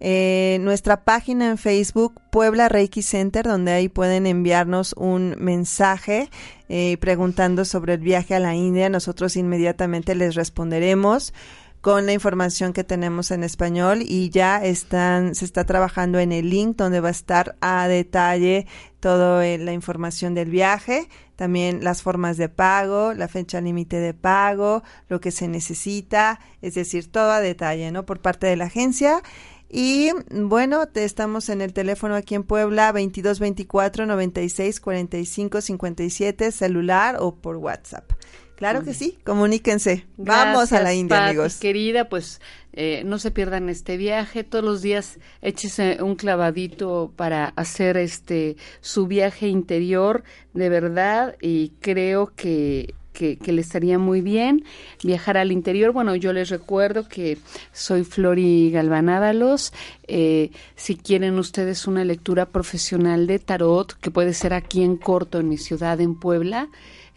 [0.00, 6.30] eh, nuestra página en Facebook, Puebla Reiki Center, donde ahí pueden enviarnos un mensaje
[6.70, 8.88] eh, preguntando sobre el viaje a la India.
[8.88, 11.34] Nosotros inmediatamente les responderemos
[11.82, 16.50] con la información que tenemos en español y ya están se está trabajando en el
[16.50, 18.66] link donde va a estar a detalle
[19.00, 24.12] toda eh, la información del viaje, también las formas de pago, la fecha límite de
[24.12, 28.04] pago, lo que se necesita, es decir, todo a detalle, ¿no?
[28.04, 29.22] Por parte de la agencia
[29.72, 37.16] Y bueno, te estamos en el teléfono aquí en Puebla 2224 96 45 57 celular
[37.20, 38.10] o por WhatsApp.
[38.56, 40.06] Claro que sí, comuníquense.
[40.18, 41.56] Vamos a la India, amigos.
[41.56, 42.42] Querida, pues
[42.74, 44.44] eh, no se pierdan este viaje.
[44.44, 51.70] Todos los días échese un clavadito para hacer este su viaje interior de verdad y
[51.80, 54.64] creo que que, le estaría muy bien
[55.02, 55.92] viajar al interior.
[55.92, 57.38] Bueno, yo les recuerdo que
[57.72, 59.72] soy Flori Galvanádalos.
[60.06, 65.38] Eh, si quieren ustedes una lectura profesional de tarot, que puede ser aquí en corto,
[65.40, 66.68] en mi ciudad, en Puebla,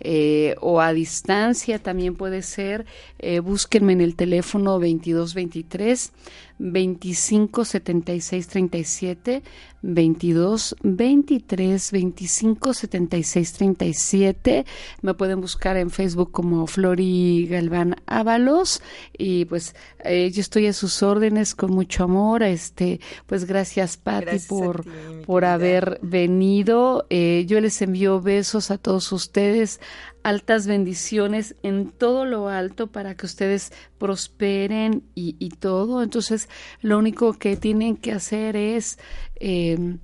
[0.06, 2.86] eh, o a distancia también puede ser,
[3.20, 6.12] eh, búsquenme en el teléfono 2223
[6.60, 9.44] 25 76 37
[9.84, 14.66] 22 23 25 76 37
[15.02, 18.82] me pueden buscar en Facebook como Flori Galván Ábalos.
[19.18, 22.44] Y pues eh, yo estoy a sus órdenes con mucho amor.
[22.44, 24.86] Este pues gracias Patti por
[25.26, 27.06] por haber venido.
[27.10, 29.82] Eh, yo les envío besos a todos ustedes
[30.24, 36.02] altas bendiciones en todo lo alto para que ustedes prosperen y, todo.
[36.02, 36.50] Entonces
[36.82, 38.98] lo único que tienen que hacer es,
[39.36, 39.98] eh,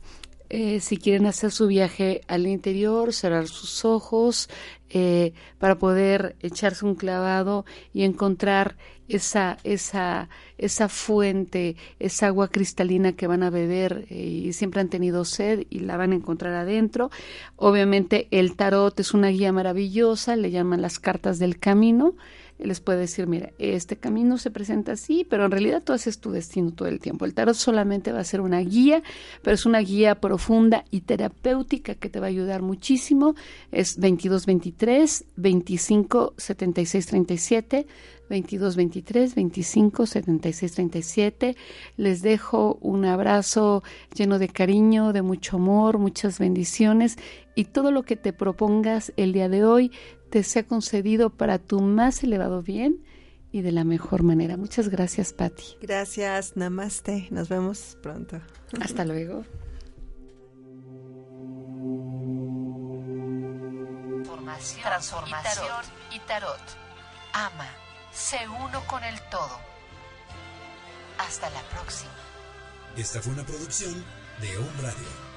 [0.50, 4.50] eh, si quieren hacer su viaje al interior, cerrar sus ojos
[4.90, 8.76] eh, para poder echarse un clavado y encontrar
[9.08, 15.26] esa, esa, esa fuente, esa agua cristalina que van a beber y siempre han tenido
[15.26, 17.12] sed y la van a encontrar adentro.
[17.56, 22.16] Obviamente el tarot es una guía maravillosa, le llaman las cartas del camino
[22.60, 26.32] les puede decir, mira, este camino se presenta así, pero en realidad tú haces tu
[26.32, 27.26] destino todo el tiempo.
[27.26, 29.02] El tarot solamente va a ser una guía,
[29.42, 33.36] pero es una guía profunda y terapéutica que te va a ayudar muchísimo.
[33.72, 37.88] Es 2223 25 76 37
[38.30, 41.56] 22 23 25 76 37.
[41.98, 43.84] Les dejo un abrazo
[44.14, 47.18] lleno de cariño, de mucho amor, muchas bendiciones
[47.56, 49.92] y todo lo que te propongas el día de hoy
[50.30, 53.04] te sea concedido para tu más elevado bien
[53.52, 54.58] y de la mejor manera.
[54.58, 55.78] Muchas gracias, Patti.
[55.82, 57.28] Gracias, namaste.
[57.32, 58.40] Nos vemos pronto.
[58.80, 59.44] Hasta luego.
[64.82, 66.60] transformación y tarot.
[67.34, 67.68] Ama,
[68.12, 69.60] sé uno con el todo.
[71.18, 72.12] Hasta la próxima.
[72.98, 74.04] Esta fue una producción
[74.42, 75.29] de Home Radio.